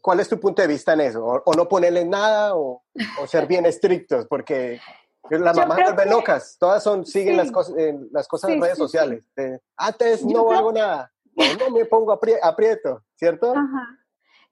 ¿Cuál 0.01 0.19
es 0.19 0.27
tu 0.27 0.37
punto 0.39 0.61
de 0.61 0.67
vista 0.67 0.93
en 0.93 1.01
eso? 1.01 1.25
¿O, 1.25 1.53
no 1.53 1.67
ponerle 1.69 2.03
nada 2.03 2.55
o, 2.55 2.83
ser 3.25 3.47
bien 3.47 3.65
estrictos? 3.65 4.27
Porque 4.27 4.81
las 5.29 5.55
mamás 5.55 5.79
vuelven 5.81 6.09
locas, 6.09 6.57
todas 6.59 6.83
son, 6.83 7.05
siguen 7.05 7.37
las, 7.37 7.51
cosas, 7.51 7.75
las 8.11 8.27
cosas 8.27 8.51
en 8.51 8.61
redes 8.61 8.77
sociales. 8.77 9.23
Antes 9.77 10.25
no 10.25 10.51
hago 10.51 10.73
nada 10.73 11.12
no 11.35 11.69
me 11.71 11.85
pongo 11.85 12.11
aprieto, 12.11 13.03
¿cierto? 13.15 13.53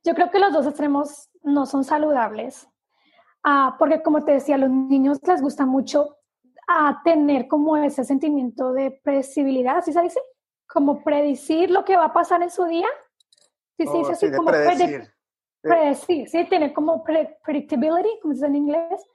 Yo 0.04 0.16
creo 0.16 0.32
que 0.32 0.40
los 0.40 0.54
dos 0.54 0.66
extremos 0.66 1.30
no 1.44 1.66
son 1.66 1.84
saludables, 1.84 2.68
ah, 3.44 3.76
porque 3.78 4.02
como 4.02 4.24
te 4.24 4.34
decía, 4.34 4.56
a 4.56 4.60
los 4.60 4.70
niños 4.70 5.20
les 5.24 5.42
gusta 5.42 5.66
mucho 5.66 6.18
ah, 6.68 7.02
tener 7.04 7.48
como 7.48 7.78
ese 7.78 8.04
sentimiento 8.04 8.74
de 8.74 9.00
predecibilidad, 9.04 9.78
¿así 9.78 9.94
se 9.94 10.02
dice? 10.02 10.20
Como 10.68 11.04
predecir 11.04 11.70
lo 11.70 11.86
que 11.86 11.98
va 11.98 12.06
a 12.06 12.14
pasar 12.14 12.42
en 12.42 12.50
su 12.50 12.66
día. 12.66 12.88
Sí, 13.78 13.86
sí, 13.86 14.02
oh, 14.04 14.16
sí, 14.16 14.32
como 14.32 14.52
predecir. 14.52 15.12
predecir, 15.62 16.30
sí, 16.30 16.46
tener 16.46 16.74
como 16.74 17.04
predictability, 17.04 18.20
como 18.22 18.34
se 18.34 18.40
dice 18.40 18.48
en 18.48 18.56
inglés. 18.56 19.06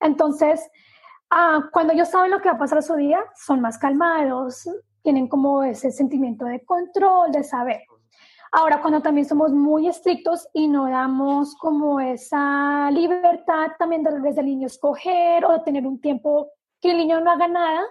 Entonces, 0.00 0.68
ah, 1.30 1.68
cuando 1.72 1.92
ellos 1.92 2.08
saben 2.08 2.30
lo 2.30 2.40
que 2.40 2.48
va 2.48 2.54
a 2.54 2.58
pasar 2.58 2.78
en 2.78 2.82
su 2.84 2.94
día, 2.94 3.20
son 3.34 3.60
más 3.60 3.78
calmados, 3.78 4.68
tienen 5.04 5.28
como 5.28 5.62
ese 5.62 5.92
sentimiento 5.92 6.46
de 6.46 6.64
control, 6.64 7.30
de 7.30 7.44
saber. 7.44 7.82
Ahora, 8.50 8.80
cuando 8.80 9.02
también 9.02 9.26
somos 9.26 9.52
muy 9.52 9.86
estrictos 9.86 10.48
y 10.54 10.66
no 10.66 10.88
damos 10.88 11.54
como 11.56 12.00
esa 12.00 12.90
libertad 12.90 13.72
también 13.78 14.02
de 14.02 14.18
vez 14.20 14.34
del 14.34 14.46
niño 14.46 14.66
escoger 14.66 15.44
o 15.44 15.52
de 15.52 15.60
tener 15.60 15.86
un 15.86 16.00
tiempo 16.00 16.50
que 16.80 16.92
el 16.92 16.96
niño 16.96 17.20
no 17.20 17.30
haga 17.30 17.48
nada, 17.48 17.82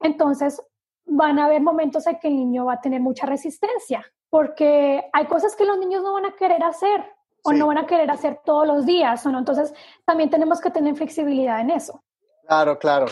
entonces 0.00 0.62
van 1.06 1.38
a 1.38 1.46
haber 1.46 1.60
momentos 1.60 2.06
en 2.06 2.18
que 2.20 2.28
el 2.28 2.36
niño 2.36 2.66
va 2.66 2.74
a 2.74 2.80
tener 2.80 3.00
mucha 3.00 3.26
resistencia, 3.26 4.04
porque 4.30 5.08
hay 5.12 5.26
cosas 5.26 5.56
que 5.56 5.64
los 5.64 5.78
niños 5.78 6.02
no 6.02 6.12
van 6.12 6.26
a 6.26 6.36
querer 6.36 6.62
hacer 6.62 7.04
o 7.42 7.52
no 7.52 7.66
van 7.66 7.78
a 7.78 7.86
querer 7.86 8.10
hacer 8.10 8.40
todos 8.44 8.66
los 8.66 8.86
días, 8.86 9.24
¿o 9.24 9.30
no? 9.30 9.38
Entonces, 9.38 9.72
también 10.04 10.28
tenemos 10.28 10.60
que 10.60 10.70
tener 10.70 10.94
flexibilidad 10.94 11.60
en 11.60 11.70
eso. 11.70 12.04
Claro, 12.46 12.78
claro. 12.78 13.06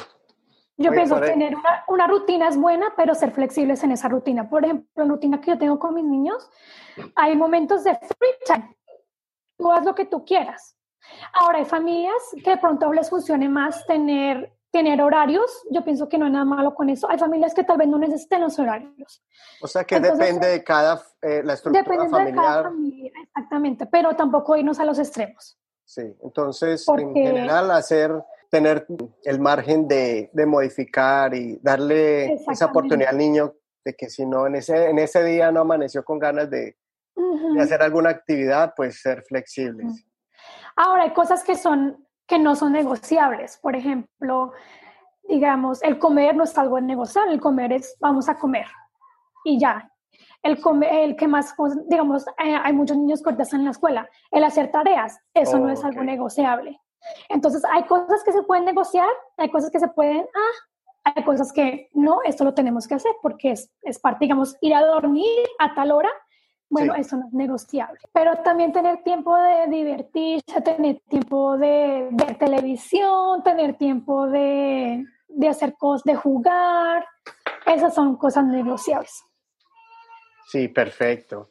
Yo 0.79 0.91
pienso 0.93 1.21
que 1.21 1.29
tener 1.29 1.57
una, 1.57 1.85
una, 1.89 2.07
rutina 2.07 2.49
es 2.49 2.57
buena, 2.57 2.93
pero 2.97 3.15
ser 3.15 3.31
flexibles 3.31 3.83
en 3.83 3.93
esa 3.93 4.09
rutina. 4.09 4.49
Por 4.49 4.65
ejemplo, 4.65 4.87
la 4.95 5.05
rutina 5.05 5.41
que 5.41 5.53
yo 5.53 5.59
tengo 5.59 5.79
con 5.79 5.95
mis 5.95 6.05
niños, 6.05 6.51
hay 7.15 7.35
momentos 7.35 7.83
de 7.85 7.95
free 7.95 8.35
time. 8.45 8.77
Tú 9.57 9.73
haz 9.73 9.85
lo 9.85 9.95
que 9.95 10.05
tú 10.05 10.25
quieras. 10.25 10.77
Ahora, 11.33 11.59
hay 11.59 11.65
familias 11.65 12.15
que 12.45 12.51
de 12.51 12.57
pronto 12.59 12.93
les 12.93 13.09
funcione 13.09 13.49
más 13.49 13.87
tener, 13.87 14.53
tener 14.71 15.01
horarios. 15.01 15.51
Yo 15.71 15.83
pienso 15.83 16.09
que 16.09 16.19
no 16.19 16.27
hay 16.27 16.33
nada 16.33 16.45
malo 16.45 16.75
con 16.75 16.91
eso. 16.91 17.09
Hay 17.09 17.19
familias 17.19 17.55
que 17.55 17.65
tal 17.65 17.79
vez 17.79 17.89
no 17.89 17.99
necesiten 17.99 18.43
los 18.43 18.59
horarios. 18.59 19.23
O 19.63 19.67
sea, 19.67 19.85
que 19.85 19.99
depende 19.99 20.49
de 20.49 20.65
cada, 20.65 21.03
eh, 21.23 21.43
la 21.43 21.55
estructura 21.55 21.83
depende 21.83 22.11
familiar. 22.11 22.35
De 22.35 22.35
cada 22.35 22.63
familia, 22.65 23.13
exactamente, 23.23 23.87
pero 23.87 24.15
tampoco 24.15 24.57
irnos 24.57 24.79
a 24.79 24.85
los 24.85 24.99
extremos. 24.99 25.59
Sí, 25.85 26.03
entonces, 26.23 26.87
en 26.89 27.15
general, 27.15 27.71
hacer 27.71 28.13
tener 28.51 28.87
el 29.25 29.41
margen 29.41 29.89
de, 29.89 30.31
de 30.33 30.47
modificar 30.47 31.35
y 31.35 31.59
darle 31.63 32.35
esa 32.51 32.67
oportunidad 32.67 33.11
al 33.11 33.19
niño 33.19 33.55
de 33.85 33.95
que 33.95 34.09
si 34.11 34.27
no 34.27 34.47
en 34.47 34.57
ese, 34.57 34.91
en 34.91 34.99
ese 34.99 35.23
día 35.25 35.53
no 35.53 35.61
amaneció 35.61 36.05
con 36.05 36.19
ganas 36.19 36.51
de, 36.51 36.77
de 37.17 37.63
hacer 37.63 37.83
alguna 37.83 38.11
actividad, 38.11 38.75
pues 38.77 39.01
ser 39.01 39.23
flexibles. 39.23 40.05
Ahora, 40.77 41.05
hay 41.05 41.13
cosas 41.13 41.43
que, 41.45 41.55
son, 41.55 42.07
que 42.27 42.39
no 42.39 42.57
son 42.57 42.73
negociables. 42.73 43.59
Por 43.59 43.77
ejemplo, 43.77 44.53
digamos, 45.29 45.83
el 45.83 45.99
comer 45.99 46.37
no 46.37 46.45
es 46.45 46.57
algo 46.59 46.81
negociable, 46.81 47.33
el 47.33 47.41
comer 47.41 47.73
es 47.73 47.97
vamos 48.01 48.29
a 48.29 48.39
comer 48.39 48.67
y 49.45 49.59
ya. 49.59 49.91
El, 50.43 50.59
el 50.91 51.17
que 51.17 51.27
más, 51.27 51.55
digamos, 51.89 52.27
eh, 52.39 52.57
hay 52.63 52.73
muchos 52.73 52.97
niños 52.97 53.23
que 53.23 53.31
están 53.43 53.61
en 53.61 53.67
la 53.67 53.73
escuela, 53.73 54.09
el 54.31 54.45
hacer 54.45 54.71
tareas, 54.71 55.19
eso 55.35 55.59
no 55.59 55.71
es 55.71 55.83
algo 55.85 56.05
negociable. 56.05 56.81
Entonces, 57.29 57.63
hay 57.73 57.85
cosas 57.85 58.23
que 58.25 58.33
se 58.33 58.43
pueden 58.43 58.65
negociar, 58.65 59.09
hay 59.37 59.51
cosas 59.51 59.71
que 59.71 59.79
se 59.79 59.89
pueden, 59.89 60.27
ah, 60.35 61.13
hay 61.15 61.25
cosas 61.25 61.53
que 61.53 61.89
no, 61.95 62.21
esto 62.25 62.45
lo 62.45 62.55
tenemos 62.55 62.89
que 62.89 62.95
hacer 62.95 63.13
porque 63.23 63.53
es, 63.53 63.71
es 63.83 63.99
parte, 63.99 64.25
digamos, 64.25 64.57
ir 64.61 64.75
a 64.75 64.85
dormir 64.85 65.47
a 65.59 65.75
tal 65.75 65.93
hora, 65.93 66.11
bueno, 66.69 66.95
eso 66.97 67.17
no 67.17 67.29
es 67.29 67.33
negociable. 67.33 68.01
Pero 68.13 68.37
también 68.43 68.73
tener 68.73 69.03
tiempo 69.05 69.37
de 69.37 69.69
divertirse, 69.69 70.61
tener 70.63 71.01
tiempo 71.09 71.57
de 71.57 72.09
ver 72.11 72.39
televisión, 72.39 73.43
tener 73.45 73.77
tiempo 73.77 74.27
de, 74.27 75.05
de 75.29 75.49
hacer 75.49 75.75
cosas, 75.75 76.03
de 76.05 76.17
jugar, 76.17 77.07
esas 77.67 77.95
son 77.95 78.17
cosas 78.17 78.45
negociables. 78.47 79.25
Sí, 80.49 80.69
perfecto. 80.69 81.51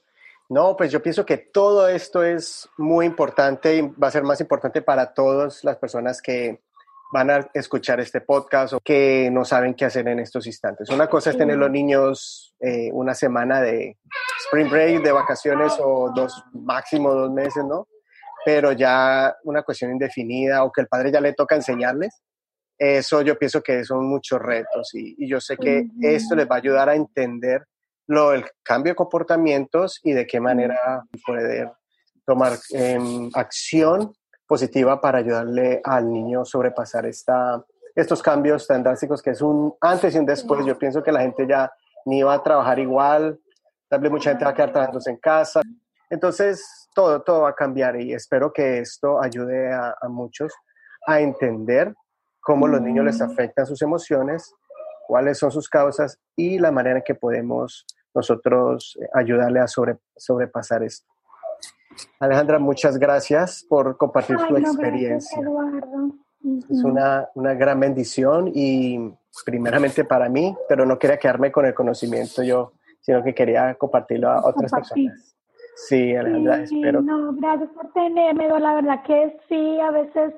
No, 0.49 0.77
pues 0.77 0.91
yo 0.91 1.01
pienso 1.01 1.25
que 1.25 1.37
todo 1.37 1.87
esto 1.87 2.23
es 2.23 2.69
muy 2.77 3.05
importante 3.05 3.77
y 3.77 3.81
va 3.81 4.09
a 4.09 4.11
ser 4.11 4.23
más 4.23 4.39
importante 4.41 4.81
para 4.81 5.13
todas 5.13 5.63
las 5.63 5.77
personas 5.77 6.21
que 6.21 6.61
van 7.11 7.31
a 7.31 7.49
escuchar 7.53 7.99
este 7.99 8.21
podcast 8.21 8.73
o 8.73 8.79
que 8.79 9.29
no 9.31 9.45
saben 9.45 9.73
qué 9.73 9.85
hacer 9.85 10.07
en 10.07 10.19
estos 10.19 10.45
instantes. 10.45 10.89
Una 10.89 11.07
cosa 11.07 11.31
es 11.31 11.37
tener 11.37 11.57
los 11.57 11.71
niños 11.71 12.53
eh, 12.59 12.89
una 12.91 13.15
semana 13.15 13.61
de 13.61 13.97
spring 14.45 14.69
break, 14.69 15.03
de 15.03 15.11
vacaciones 15.11 15.73
o 15.79 16.11
dos, 16.13 16.43
máximo 16.53 17.13
dos 17.13 17.31
meses, 17.31 17.63
¿no? 17.63 17.87
Pero 18.43 18.71
ya 18.71 19.35
una 19.45 19.63
cuestión 19.63 19.91
indefinida 19.91 20.63
o 20.63 20.71
que 20.71 20.81
el 20.81 20.87
padre 20.87 21.11
ya 21.11 21.21
le 21.21 21.33
toca 21.33 21.55
enseñarles, 21.55 22.21
eso 22.77 23.21
yo 23.21 23.37
pienso 23.39 23.63
que 23.63 23.83
son 23.83 24.05
muchos 24.05 24.39
retos 24.39 24.93
y, 24.93 25.15
y 25.17 25.27
yo 25.27 25.39
sé 25.39 25.57
que 25.57 25.87
esto 26.01 26.35
les 26.35 26.47
va 26.47 26.55
a 26.55 26.59
ayudar 26.59 26.89
a 26.89 26.95
entender 26.95 27.65
lo 28.07 28.31
del 28.31 28.45
cambio 28.63 28.91
de 28.91 28.95
comportamientos 28.95 29.99
y 30.03 30.13
de 30.13 30.27
qué 30.27 30.39
manera 30.39 31.03
poder 31.25 31.71
tomar 32.25 32.53
em, 32.71 33.29
acción 33.33 34.13
positiva 34.47 35.01
para 35.01 35.19
ayudarle 35.19 35.81
al 35.83 36.11
niño 36.11 36.41
a 36.41 36.45
sobrepasar 36.45 37.05
esta, 37.05 37.63
estos 37.95 38.21
cambios 38.21 38.67
tan 38.67 38.83
drásticos 38.83 39.21
que 39.21 39.31
es 39.31 39.41
un 39.41 39.73
antes 39.81 40.13
y 40.15 40.19
un 40.19 40.25
después. 40.25 40.65
Yo 40.65 40.77
pienso 40.77 41.01
que 41.01 41.11
la 41.11 41.21
gente 41.21 41.47
ya 41.47 41.71
ni 42.05 42.21
va 42.21 42.35
a 42.35 42.43
trabajar 42.43 42.77
igual, 42.79 43.39
tal 43.87 43.99
vez 44.01 44.11
mucha 44.11 44.29
gente 44.31 44.45
va 44.45 44.51
a 44.51 44.55
quedar 44.55 44.71
trabajando 44.71 45.01
en 45.05 45.17
casa. 45.17 45.61
Entonces, 46.09 46.87
todo, 46.93 47.21
todo 47.23 47.41
va 47.41 47.49
a 47.49 47.55
cambiar 47.55 47.99
y 47.99 48.13
espero 48.13 48.53
que 48.53 48.79
esto 48.79 49.21
ayude 49.21 49.73
a, 49.73 49.95
a 49.99 50.07
muchos 50.07 50.53
a 51.07 51.19
entender 51.19 51.93
cómo 52.39 52.67
los 52.67 52.81
niños 52.81 53.05
les 53.05 53.21
afectan 53.21 53.65
sus 53.65 53.81
emociones 53.81 54.53
cuáles 55.05 55.37
son 55.37 55.51
sus 55.51 55.69
causas 55.69 56.19
y 56.35 56.59
la 56.59 56.71
manera 56.71 56.97
en 56.97 57.03
que 57.03 57.15
podemos 57.15 57.85
nosotros 58.15 58.97
eh, 58.99 59.07
ayudarle 59.13 59.59
a 59.59 59.67
sobre, 59.67 59.97
sobrepasar 60.15 60.83
esto. 60.83 61.13
Alejandra, 62.19 62.59
muchas 62.59 62.97
gracias 62.97 63.65
por 63.67 63.97
compartir 63.97 64.37
tu 64.37 64.57
experiencia. 64.57 65.39
Es 66.69 66.83
una, 66.83 67.27
una, 67.33 67.53
gran 67.53 67.79
bendición 67.79 68.51
y 68.53 69.11
primeramente 69.45 70.03
para 70.03 70.29
mí, 70.29 70.55
pero 70.69 70.85
no 70.85 70.99
quería 70.99 71.17
quedarme 71.17 71.51
con 71.51 71.65
el 71.65 71.73
conocimiento 71.73 72.43
yo, 72.43 72.73
sino 73.01 73.23
que 73.23 73.33
quería 73.33 73.73
compartirlo 73.75 74.29
a 74.29 74.45
otras 74.47 74.71
personas. 74.71 75.35
Sí, 75.75 76.15
Alejandra, 76.15 76.61
espero. 76.61 77.01
No, 77.01 77.33
gracias 77.33 77.69
por 77.71 77.91
tenerme. 77.93 78.47
La 78.47 78.75
verdad 78.75 79.03
que 79.03 79.37
sí, 79.49 79.79
a 79.79 79.91
veces, 79.91 80.33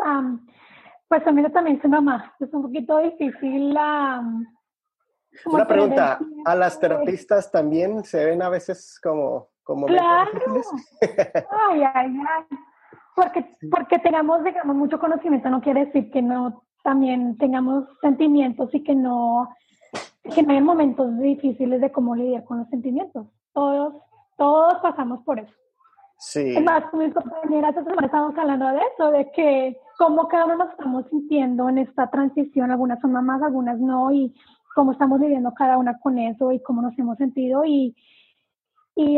pues 1.08 1.28
a 1.28 1.32
mí 1.32 1.44
también 1.52 1.82
soy 1.82 1.90
mamá. 1.90 2.34
Es 2.40 2.52
un 2.54 2.64
poquito 2.64 2.98
difícil 3.00 3.74
la 3.74 4.24
una 5.46 5.68
pregunta, 5.68 6.20
¿a 6.46 6.56
las 6.56 6.80
terapistas 6.80 7.52
también 7.52 8.04
se 8.04 8.26
ven 8.26 8.42
a 8.42 8.50
veces 8.50 9.00
como... 9.02 9.50
como 9.64 9.86
claro. 9.86 10.32
ay, 11.70 11.84
ay, 11.94 12.18
ay. 12.28 12.58
Porque, 13.16 13.58
porque 13.72 14.00
tengamos, 14.00 14.44
digamos, 14.44 14.76
mucho 14.76 15.00
conocimiento 15.00 15.50
no 15.50 15.62
quiere 15.62 15.86
decir 15.86 16.12
que 16.12 16.22
no 16.22 16.64
también 16.84 17.38
tengamos 17.38 17.86
sentimientos 18.00 18.70
y 18.74 18.84
que 18.84 18.96
no, 18.96 19.50
que 20.36 20.44
no 20.44 20.54
hay 20.54 20.62
momentos 20.62 21.18
difíciles 21.18 21.82
de 21.82 21.92
cómo 21.92 22.16
lidiar 22.16 22.44
con 22.46 22.60
los 22.60 22.70
sentimientos. 22.70 23.28
Todos, 23.54 23.96
todos 24.38 24.76
pasamos 24.82 25.24
por 25.24 25.40
eso. 25.40 25.54
Sí. 26.20 26.56
Es 26.56 26.64
más, 26.64 26.86
con 26.86 27.00
mis 27.00 27.14
compañeras 27.14 27.76
estamos 27.76 28.38
hablando 28.38 28.68
de 28.68 28.80
eso, 28.94 29.12
de 29.12 29.32
que 29.32 29.78
cómo 29.98 30.28
cada 30.28 30.46
uno 30.46 30.58
nos 30.58 30.72
estamos 30.72 31.06
sintiendo 31.10 31.70
en 31.70 31.80
esta 31.80 32.10
transición. 32.10 32.72
Algunas 32.72 33.00
son 33.02 33.12
mamás, 33.12 33.42
algunas 33.44 33.80
no, 33.80 34.12
y 34.12 34.34
cómo 34.78 34.92
estamos 34.92 35.20
viviendo 35.20 35.56
cada 35.56 35.80
una 35.80 35.98
con 35.98 36.20
eso 36.20 36.52
y 36.52 36.62
cómo 36.62 36.84
nos 36.84 36.98
hemos 37.00 37.18
sentido 37.18 37.66
y, 37.66 37.96
y 38.96 39.18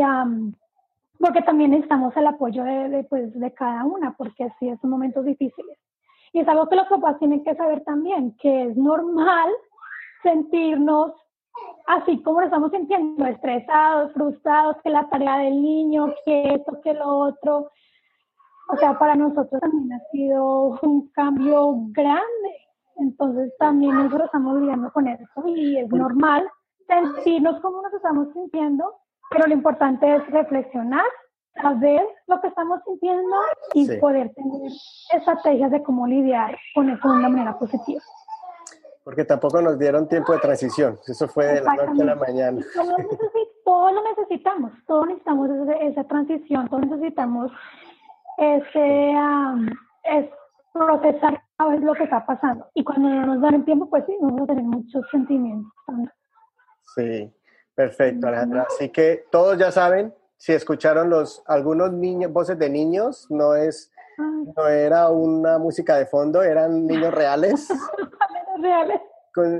porque 1.18 1.42
también 1.42 1.72
necesitamos 1.72 2.16
el 2.16 2.26
apoyo 2.26 2.64
de, 2.64 3.04
pues, 3.10 3.38
de 3.38 3.52
cada 3.52 3.84
una, 3.84 4.16
porque 4.16 4.50
sí, 4.58 4.72
son 4.80 4.88
momentos 4.88 5.22
difíciles. 5.22 5.76
Y 6.32 6.40
es 6.40 6.48
algo 6.48 6.66
que 6.66 6.76
los 6.76 6.88
papás 6.88 7.18
tienen 7.18 7.44
que 7.44 7.54
saber 7.56 7.84
también, 7.84 8.34
que 8.38 8.68
es 8.68 8.76
normal 8.78 9.50
sentirnos 10.22 11.12
así 11.86 12.22
como 12.22 12.40
nos 12.40 12.46
estamos 12.46 12.70
sintiendo, 12.70 13.26
estresados, 13.26 14.14
frustrados, 14.14 14.76
que 14.82 14.88
la 14.88 15.10
tarea 15.10 15.36
del 15.38 15.60
niño, 15.60 16.14
que 16.24 16.54
esto, 16.54 16.80
que 16.80 16.94
lo 16.94 17.18
otro. 17.18 17.70
O 18.72 18.76
sea, 18.78 18.98
para 18.98 19.14
nosotros 19.14 19.60
también 19.60 19.92
ha 19.92 20.00
sido 20.10 20.78
un 20.80 21.10
cambio 21.10 21.74
grande 21.90 22.69
entonces 23.00 23.52
también 23.58 23.94
nosotros 23.94 24.26
estamos 24.26 24.60
lidiando 24.60 24.92
con 24.92 25.08
eso 25.08 25.42
y 25.46 25.78
es 25.78 25.88
normal 25.88 26.48
sentirnos 26.86 27.60
como 27.60 27.82
nos 27.82 27.92
estamos 27.94 28.28
sintiendo, 28.32 28.84
pero 29.30 29.46
lo 29.46 29.54
importante 29.54 30.14
es 30.14 30.26
reflexionar, 30.30 31.04
saber 31.60 32.02
lo 32.26 32.40
que 32.40 32.48
estamos 32.48 32.80
sintiendo 32.84 33.36
y 33.74 33.98
poder 33.98 34.32
tener 34.34 34.70
estrategias 35.12 35.70
de 35.70 35.82
cómo 35.82 36.06
lidiar 36.06 36.58
con 36.74 36.90
eso 36.90 37.08
de 37.08 37.18
una 37.18 37.28
manera 37.28 37.58
positiva. 37.58 38.00
Porque 39.04 39.24
tampoco 39.24 39.62
nos 39.62 39.78
dieron 39.78 40.08
tiempo 40.08 40.32
de 40.32 40.38
transición, 40.38 40.98
eso 41.06 41.26
fue 41.26 41.46
de 41.46 41.62
la 41.62 41.74
noche 41.74 42.02
a 42.02 42.04
la 42.04 42.14
mañana. 42.16 42.60
Todo 43.64 43.92
lo 43.92 44.02
necesitamos, 44.02 44.72
todos 44.86 45.06
necesitamos 45.06 45.48
esa, 45.80 46.04
transición, 46.04 46.68
todos 46.68 46.86
necesitamos 46.86 47.52
ese, 48.36 49.14
procesar 50.72 51.42
es 51.74 51.80
lo 51.82 51.94
que 51.94 52.04
está 52.04 52.24
pasando. 52.24 52.66
Y 52.74 52.84
cuando 52.84 53.08
no 53.08 53.26
nos 53.26 53.42
dan 53.42 53.54
el 53.54 53.64
tiempo, 53.64 53.88
pues 53.88 54.04
sí, 54.06 54.16
vamos 54.20 54.42
a 54.42 54.46
tener 54.46 54.64
muchos 54.64 55.04
sentimientos. 55.10 55.72
Sí, 56.94 57.32
perfecto, 57.74 58.26
Alejandra. 58.26 58.66
Así 58.68 58.88
que 58.88 59.24
todos 59.30 59.58
ya 59.58 59.70
saben, 59.70 60.14
si 60.36 60.52
escucharon 60.52 61.10
los 61.10 61.42
algunos 61.46 61.92
niños, 61.92 62.32
voces 62.32 62.58
de 62.58 62.70
niños, 62.70 63.26
no 63.30 63.54
es 63.54 63.92
no 64.56 64.68
era 64.68 65.08
una 65.08 65.58
música 65.58 65.96
de 65.96 66.06
fondo, 66.06 66.42
eran 66.42 66.86
niños 66.86 67.12
reales. 67.12 67.68
reales. 68.62 69.00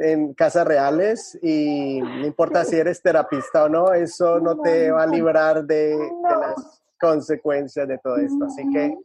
en 0.02 0.34
casas 0.34 0.66
reales 0.66 1.38
y 1.42 2.00
no 2.02 2.26
importa 2.26 2.64
si 2.64 2.76
eres 2.76 3.00
terapista 3.00 3.64
o 3.64 3.68
no, 3.68 3.92
eso 3.94 4.38
no, 4.40 4.60
te 4.60 4.90
va 4.90 5.04
a 5.04 5.06
librar 5.06 5.64
de, 5.64 5.96
de 5.96 6.22
las 6.22 6.82
consecuencias 7.00 7.88
de 7.88 7.96
todo 7.98 8.16
esto. 8.16 8.44
Así 8.44 8.68
que 8.70 8.98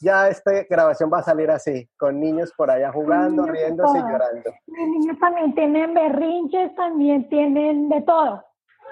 ya 0.00 0.28
esta 0.28 0.52
grabación 0.68 1.10
va 1.12 1.18
a 1.18 1.22
salir 1.22 1.50
así, 1.50 1.88
con 1.96 2.20
niños 2.20 2.52
por 2.56 2.70
allá 2.70 2.92
jugando, 2.92 3.46
riéndose 3.46 3.98
y 3.98 4.02
llorando. 4.02 4.50
Mis 4.66 4.88
niños 4.88 5.18
también 5.18 5.54
tienen 5.54 5.94
berrinches, 5.94 6.74
también 6.74 7.28
tienen 7.28 7.88
de 7.88 8.02
todo, 8.02 8.44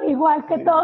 igual 0.07 0.47
que 0.47 0.59
todo. 0.59 0.83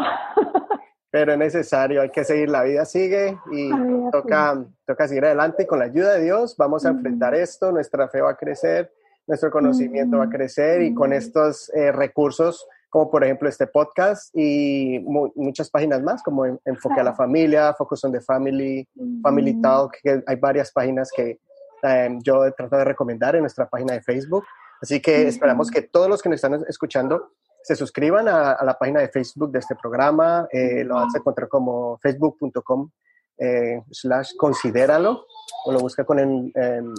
Pero 1.11 1.31
es 1.31 1.39
necesario, 1.39 2.03
hay 2.03 2.11
que 2.11 2.23
seguir, 2.23 2.49
la 2.49 2.61
vida. 2.61 2.85
Sigue 2.85 3.35
y 3.51 3.71
toca, 4.11 4.63
toca 4.85 5.07
seguir 5.07 5.25
adelante 5.25 5.63
y 5.63 5.65
con 5.65 5.79
la 5.79 5.85
ayuda 5.85 6.13
de 6.13 6.23
Dios 6.23 6.55
vamos 6.55 6.85
a 6.85 6.89
enfrentar 6.89 7.33
esto, 7.33 7.71
nuestra 7.71 8.07
fe 8.09 8.21
va 8.21 8.31
a 8.31 8.37
crecer 8.37 8.91
nuestro 9.29 9.51
conocimiento 9.51 10.17
va 10.17 10.25
a 10.25 10.29
crecer 10.29 10.81
y 10.81 10.93
con 10.93 11.13
estos 11.13 11.71
eh, 11.75 11.91
recursos, 11.91 12.67
como 12.89 13.09
por 13.09 13.23
ejemplo 13.23 13.47
este 13.47 13.67
podcast 13.67 14.35
y 14.35 14.99
muchas 15.35 15.69
páginas 15.69 16.01
más, 16.01 16.23
como 16.23 16.45
Enfoque 16.65 16.99
a 16.99 17.03
la 17.03 17.13
Familia, 17.13 17.73
Focus 17.73 18.03
on 18.03 18.11
the 18.11 18.21
Family, 18.21 18.87
Family 19.21 19.61
Talk, 19.61 19.97
que 20.01 20.23
hay 20.25 20.35
varias 20.37 20.71
páginas 20.71 21.11
que 21.15 21.39
em, 21.83 22.19
yo 22.21 22.45
he 22.45 22.51
tratado 22.51 22.79
de 22.79 22.85
recomendar 22.85 23.35
en 23.35 23.41
nuestra 23.41 23.69
página 23.69 23.93
de 23.93 24.01
Facebook. 24.01 24.43
Así 24.81 25.01
que 25.01 25.27
esperamos 25.27 25.69
que 25.69 25.83
todos 25.83 26.09
los 26.09 26.21
que 26.21 26.29
nos 26.29 26.43
están 26.43 26.63
escuchando 26.67 27.31
se 27.61 27.75
suscriban 27.75 28.27
a, 28.27 28.57
la 28.63 28.77
página 28.79 29.01
de 29.01 29.09
Facebook 29.09 29.51
de 29.51 29.59
este 29.59 29.75
programa. 29.75 30.47
Eh, 30.51 30.83
lo 30.83 30.95
vas 30.95 31.13
a 31.13 31.19
encontrar 31.19 31.47
como 31.47 31.97
facebook.com 31.99 32.89
eh, 33.37 33.81
slash 33.91 34.35
considéralo 34.35 35.25
o 35.65 35.71
lo 35.71 35.79
busca 35.79 36.03
con 36.03 36.19
el 36.19 36.51
em, 36.55 36.93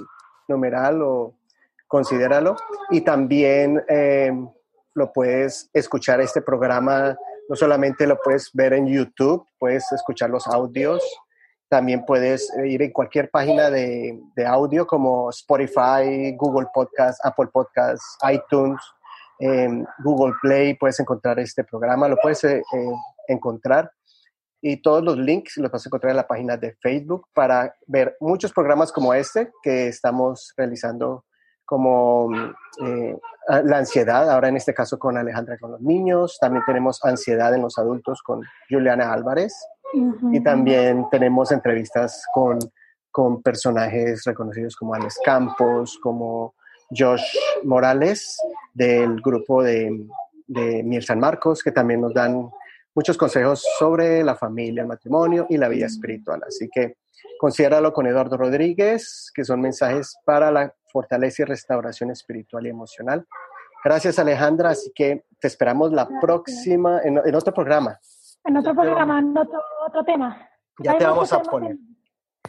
numeral 0.46 1.03
o 1.03 1.35
considéralo. 1.88 2.55
Y 2.90 3.00
también 3.00 3.83
em, 3.88 4.48
lo 4.94 5.12
puedes 5.12 5.70
escuchar 5.72 6.20
este 6.20 6.42
programa, 6.42 7.16
no 7.48 7.57
solamente 7.57 8.07
lo 8.07 8.18
puedes 8.22 8.50
ver 8.53 8.72
en 8.72 8.87
YouTube, 8.87 9.46
puedes 9.59 9.90
escuchar 9.92 10.31
los 10.31 10.46
audios, 10.46 11.03
también 11.68 12.05
puedes 12.05 12.53
ir 12.64 12.83
en 12.83 12.90
cualquier 12.90 13.31
página 13.31 13.70
de, 13.70 14.20
de 14.35 14.46
audio 14.46 14.87
como 14.87 15.31
Spotify, 15.31 16.35
Google 16.37 16.66
Podcast, 16.74 17.24
Apple 17.24 17.48
Podcasts, 17.53 18.18
iTunes, 18.29 18.81
em, 19.38 19.85
Google 20.03 20.35
Play, 20.42 20.74
puedes 20.74 20.98
encontrar 20.98 21.38
este 21.38 21.62
programa, 21.62 22.09
lo 22.09 22.16
puedes 22.16 22.42
eh, 22.44 22.59
eh, 22.59 22.92
encontrar. 23.29 23.90
Y 24.61 24.83
todos 24.83 25.03
los 25.03 25.16
links 25.16 25.57
los 25.57 25.70
vas 25.70 25.87
a 25.87 25.88
encontrar 25.88 26.11
en 26.11 26.16
la 26.16 26.26
página 26.26 26.57
de 26.57 26.74
Facebook 26.83 27.29
para 27.33 27.74
ver 27.87 28.16
muchos 28.20 28.53
programas 28.53 28.92
como 28.92 29.14
este 29.14 29.50
que 29.62 29.87
estamos 29.87 30.53
realizando 30.57 31.24
como 31.70 32.28
eh, 32.85 33.16
la 33.46 33.78
ansiedad, 33.78 34.28
ahora 34.28 34.48
en 34.48 34.56
este 34.56 34.74
caso 34.74 34.98
con 34.98 35.16
Alejandra 35.16 35.56
con 35.56 35.70
los 35.70 35.80
niños, 35.80 36.37
también 36.40 36.64
tenemos 36.66 36.98
ansiedad 37.04 37.54
en 37.54 37.62
los 37.62 37.78
adultos 37.78 38.24
con 38.24 38.42
Juliana 38.68 39.12
Álvarez. 39.12 39.54
Y 40.33 40.40
también 40.42 41.06
tenemos 41.11 41.52
entrevistas 41.52 42.24
con, 42.35 42.59
con 43.12 43.40
personajes 43.40 44.24
reconocidos 44.24 44.74
como 44.74 44.94
Alex 44.94 45.20
Campos, 45.24 45.98
como 46.02 46.54
Josh 46.90 47.37
Morales 47.62 48.37
del 48.74 49.20
grupo 49.20 49.62
de, 49.62 50.06
de 50.48 50.83
Mir 50.83 51.04
San 51.04 51.20
Marcos, 51.20 51.62
que 51.62 51.70
también 51.70 52.00
nos 52.00 52.14
dan 52.14 52.50
muchos 52.94 53.16
consejos 53.16 53.64
sobre 53.78 54.24
la 54.24 54.35
familia, 54.35 54.83
el 54.83 54.88
matrimonio 54.88 55.46
y 55.48 55.56
la 55.56 55.68
vida 55.68 55.87
espiritual. 55.87 56.40
Así 56.46 56.68
que 56.68 56.96
considéralo 57.38 57.92
con 57.92 58.06
Eduardo 58.06 58.37
Rodríguez, 58.37 59.30
que 59.35 59.44
son 59.44 59.61
mensajes 59.61 60.16
para 60.24 60.50
la 60.50 60.74
fortaleza 60.90 61.42
y 61.42 61.44
restauración 61.46 62.11
espiritual 62.11 62.66
y 62.66 62.70
emocional. 62.70 63.26
Gracias 63.85 64.18
Alejandra, 64.18 64.70
así 64.70 64.92
que 64.94 65.24
te 65.40 65.46
esperamos 65.48 65.92
la 65.92 66.09
próxima, 66.20 67.00
en, 67.03 67.18
otro 67.35 67.55
programa. 67.55 67.98
En 68.44 68.57
otro 68.57 68.74
programa, 68.74 69.18
en 69.18 69.35
otro, 69.37 70.05
tema. 70.05 70.48
Ya 70.79 70.98
te 70.98 71.05
vamos 71.05 71.33
a 71.33 71.40
poner. 71.40 71.76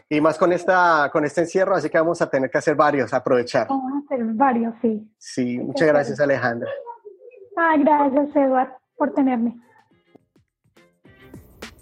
Y 0.09 0.19
más 0.19 0.37
con, 0.37 0.51
esta, 0.51 1.09
con 1.11 1.23
este 1.23 1.41
encierro, 1.41 1.75
así 1.75 1.89
que 1.89 1.97
vamos 1.97 2.21
a 2.21 2.29
tener 2.29 2.49
que 2.49 2.57
hacer 2.57 2.75
varios, 2.75 3.13
aprovechar. 3.13 3.67
Vamos 3.69 3.93
a 3.93 4.05
hacer 4.05 4.25
varios, 4.33 4.73
sí. 4.81 5.09
Sí, 5.17 5.59
muchas 5.59 5.87
gracias 5.87 6.19
Alejandra. 6.19 6.69
Ah, 7.55 7.75
gracias 7.77 8.35
Eduardo 8.35 8.81
por 8.97 9.13
tenerme. 9.13 9.55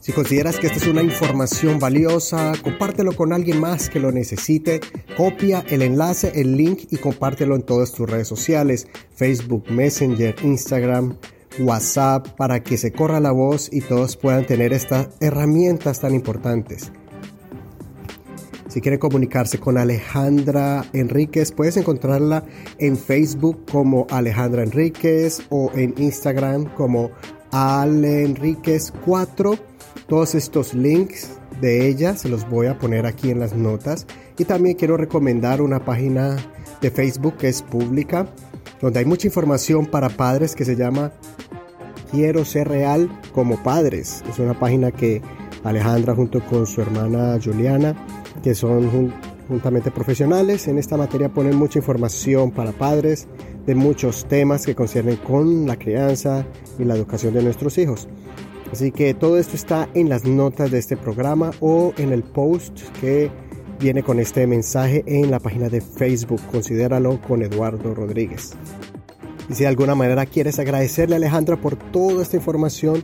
Si 0.10 0.14
consideras 0.14 0.58
que 0.58 0.66
esta 0.66 0.80
es 0.80 0.88
una 0.88 1.04
información 1.04 1.78
valiosa, 1.78 2.54
compártelo 2.64 3.12
con 3.12 3.32
alguien 3.32 3.60
más 3.60 3.92
que 3.92 4.00
lo 4.00 4.12
necesite. 4.12 4.80
Copia 5.16 5.64
el 5.70 5.84
enlace, 5.84 6.32
el 6.34 6.58
link 6.58 6.88
y 6.90 6.98
compártelo 6.98 7.56
en 7.56 7.62
todas 7.62 7.92
tus 7.92 8.10
redes 8.10 8.28
sociales, 8.28 8.88
Facebook, 9.14 9.70
Messenger, 9.70 10.36
Instagram, 10.42 11.16
WhatsApp, 11.60 12.28
para 12.30 12.64
que 12.64 12.80
se 12.80 12.92
corra 12.92 13.20
la 13.20 13.32
voz 13.32 13.70
y 13.72 13.82
todos 13.82 14.18
puedan 14.18 14.48
tener 14.48 14.74
estas 14.74 15.10
herramientas 15.20 16.00
tan 16.00 16.16
importantes. 16.16 16.92
Si 18.68 18.82
quieren 18.82 19.00
comunicarse 19.00 19.60
con 19.60 19.78
Alejandra 19.78 20.86
Enríquez, 20.92 21.52
puedes 21.52 21.78
encontrarla 21.78 22.44
en 22.80 22.98
Facebook 22.98 23.64
como 23.72 24.08
Alejandra 24.10 24.64
Enríquez 24.64 25.44
o 25.50 25.70
en 25.76 25.94
Instagram 26.00 26.74
como 26.74 27.12
Ale 27.52 28.34
4 29.06 29.69
todos 30.08 30.36
estos 30.36 30.74
links 30.74 31.40
de 31.62 31.88
ella 31.88 32.16
se 32.16 32.30
los 32.30 32.50
voy 32.50 32.68
a 32.68 32.80
poner 32.80 33.06
aquí 33.06 33.30
en 33.30 33.40
las 33.40 33.54
notas. 33.54 34.08
Y 34.38 34.46
también 34.46 34.76
quiero 34.76 34.98
recomendar 34.98 35.62
una 35.62 35.84
página 35.86 36.38
de 36.82 36.92
Facebook 36.92 37.38
que 37.38 37.50
es 37.50 37.62
pública, 37.62 38.28
donde 38.82 39.00
hay 39.00 39.06
mucha 39.06 39.28
información 39.28 39.86
para 39.86 40.10
padres 40.10 40.56
que 40.56 40.66
se 40.66 40.76
llama 40.76 41.12
Quiero 42.12 42.44
ser 42.46 42.68
real 42.68 43.10
como 43.34 43.62
padres. 43.62 44.24
Es 44.30 44.40
una 44.40 44.58
página 44.58 44.92
que 44.92 45.22
Alejandra 45.64 46.16
junto 46.16 46.44
con 46.46 46.66
su 46.66 46.82
hermana 46.82 47.38
Juliana, 47.44 47.96
que 48.42 48.56
son 48.56 49.12
juntamente 49.48 49.92
profesionales 49.92 50.68
en 50.68 50.78
esta 50.78 50.98
materia, 50.98 51.30
ponen 51.30 51.56
mucha 51.56 51.80
información 51.80 52.52
para 52.52 52.72
padres 52.72 53.28
de 53.66 53.76
muchos 53.76 54.26
temas 54.28 54.66
que 54.66 54.76
conciernen 54.76 55.18
con 55.18 55.68
la 55.68 55.78
crianza 55.78 56.46
y 56.80 56.86
la 56.86 56.96
educación 56.96 57.34
de 57.34 57.44
nuestros 57.44 57.78
hijos. 57.78 58.08
Así 58.72 58.92
que 58.92 59.14
todo 59.14 59.38
esto 59.38 59.56
está 59.56 59.90
en 59.94 60.10
las 60.10 60.26
notas 60.26 60.70
de 60.72 60.78
este 60.78 60.96
programa 60.96 61.52
o 61.60 61.94
en 61.98 62.12
el 62.12 62.24
post 62.24 62.82
que 63.02 63.32
viene 63.80 64.04
con 64.04 64.20
este 64.20 64.46
mensaje 64.46 65.04
en 65.08 65.32
la 65.32 65.40
página 65.40 65.70
de 65.70 65.82
Facebook. 65.82 66.42
Considéralo 66.52 67.20
con 67.22 67.42
Eduardo 67.42 67.96
Rodríguez. 67.96 68.52
Y 69.50 69.56
si 69.56 69.64
de 69.64 69.70
alguna 69.70 69.96
manera 69.96 70.26
quieres 70.26 70.60
agradecerle 70.60 71.16
a 71.16 71.18
Alejandra 71.18 71.60
por 71.60 71.76
toda 71.76 72.22
esta 72.22 72.36
información, 72.36 73.04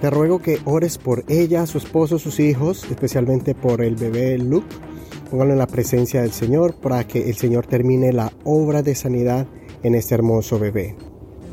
te 0.00 0.10
ruego 0.10 0.40
que 0.40 0.60
ores 0.64 0.98
por 0.98 1.24
ella, 1.28 1.66
su 1.66 1.78
esposo, 1.78 2.18
sus 2.18 2.38
hijos, 2.38 2.84
especialmente 2.90 3.54
por 3.54 3.82
el 3.82 3.96
bebé 3.96 4.38
Luke. 4.38 4.68
Póngalo 5.30 5.52
en 5.52 5.58
la 5.58 5.66
presencia 5.66 6.22
del 6.22 6.30
Señor 6.30 6.76
para 6.76 7.04
que 7.08 7.28
el 7.28 7.36
Señor 7.36 7.66
termine 7.66 8.12
la 8.12 8.32
obra 8.44 8.82
de 8.82 8.94
sanidad 8.94 9.48
en 9.82 9.96
este 9.96 10.14
hermoso 10.14 10.60
bebé. 10.60 10.94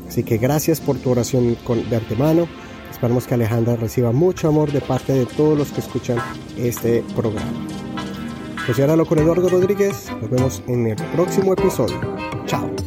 Así 0.06 0.22
que 0.22 0.36
gracias 0.36 0.80
por 0.80 0.98
tu 0.98 1.10
oración 1.10 1.56
de 1.90 1.96
antemano 1.96 2.46
Esperamos 2.94 3.26
que 3.26 3.34
Alejandra 3.34 3.74
reciba 3.74 4.12
mucho 4.12 4.48
amor 4.48 4.70
de 4.70 4.80
parte 4.80 5.12
de 5.12 5.26
todos 5.26 5.58
los 5.58 5.72
que 5.72 5.80
escuchan 5.80 6.16
este 6.56 7.02
programa. 7.16 7.50
Pues 8.64 8.78
ahora 8.78 8.94
lo 8.94 9.04
con 9.04 9.18
Eduardo 9.18 9.48
Rodríguez. 9.48 10.10
Nos 10.22 10.30
vemos 10.30 10.62
en 10.68 10.86
el 10.86 10.96
próximo 11.12 11.52
episodio. 11.52 12.00
Chao. 12.46 12.83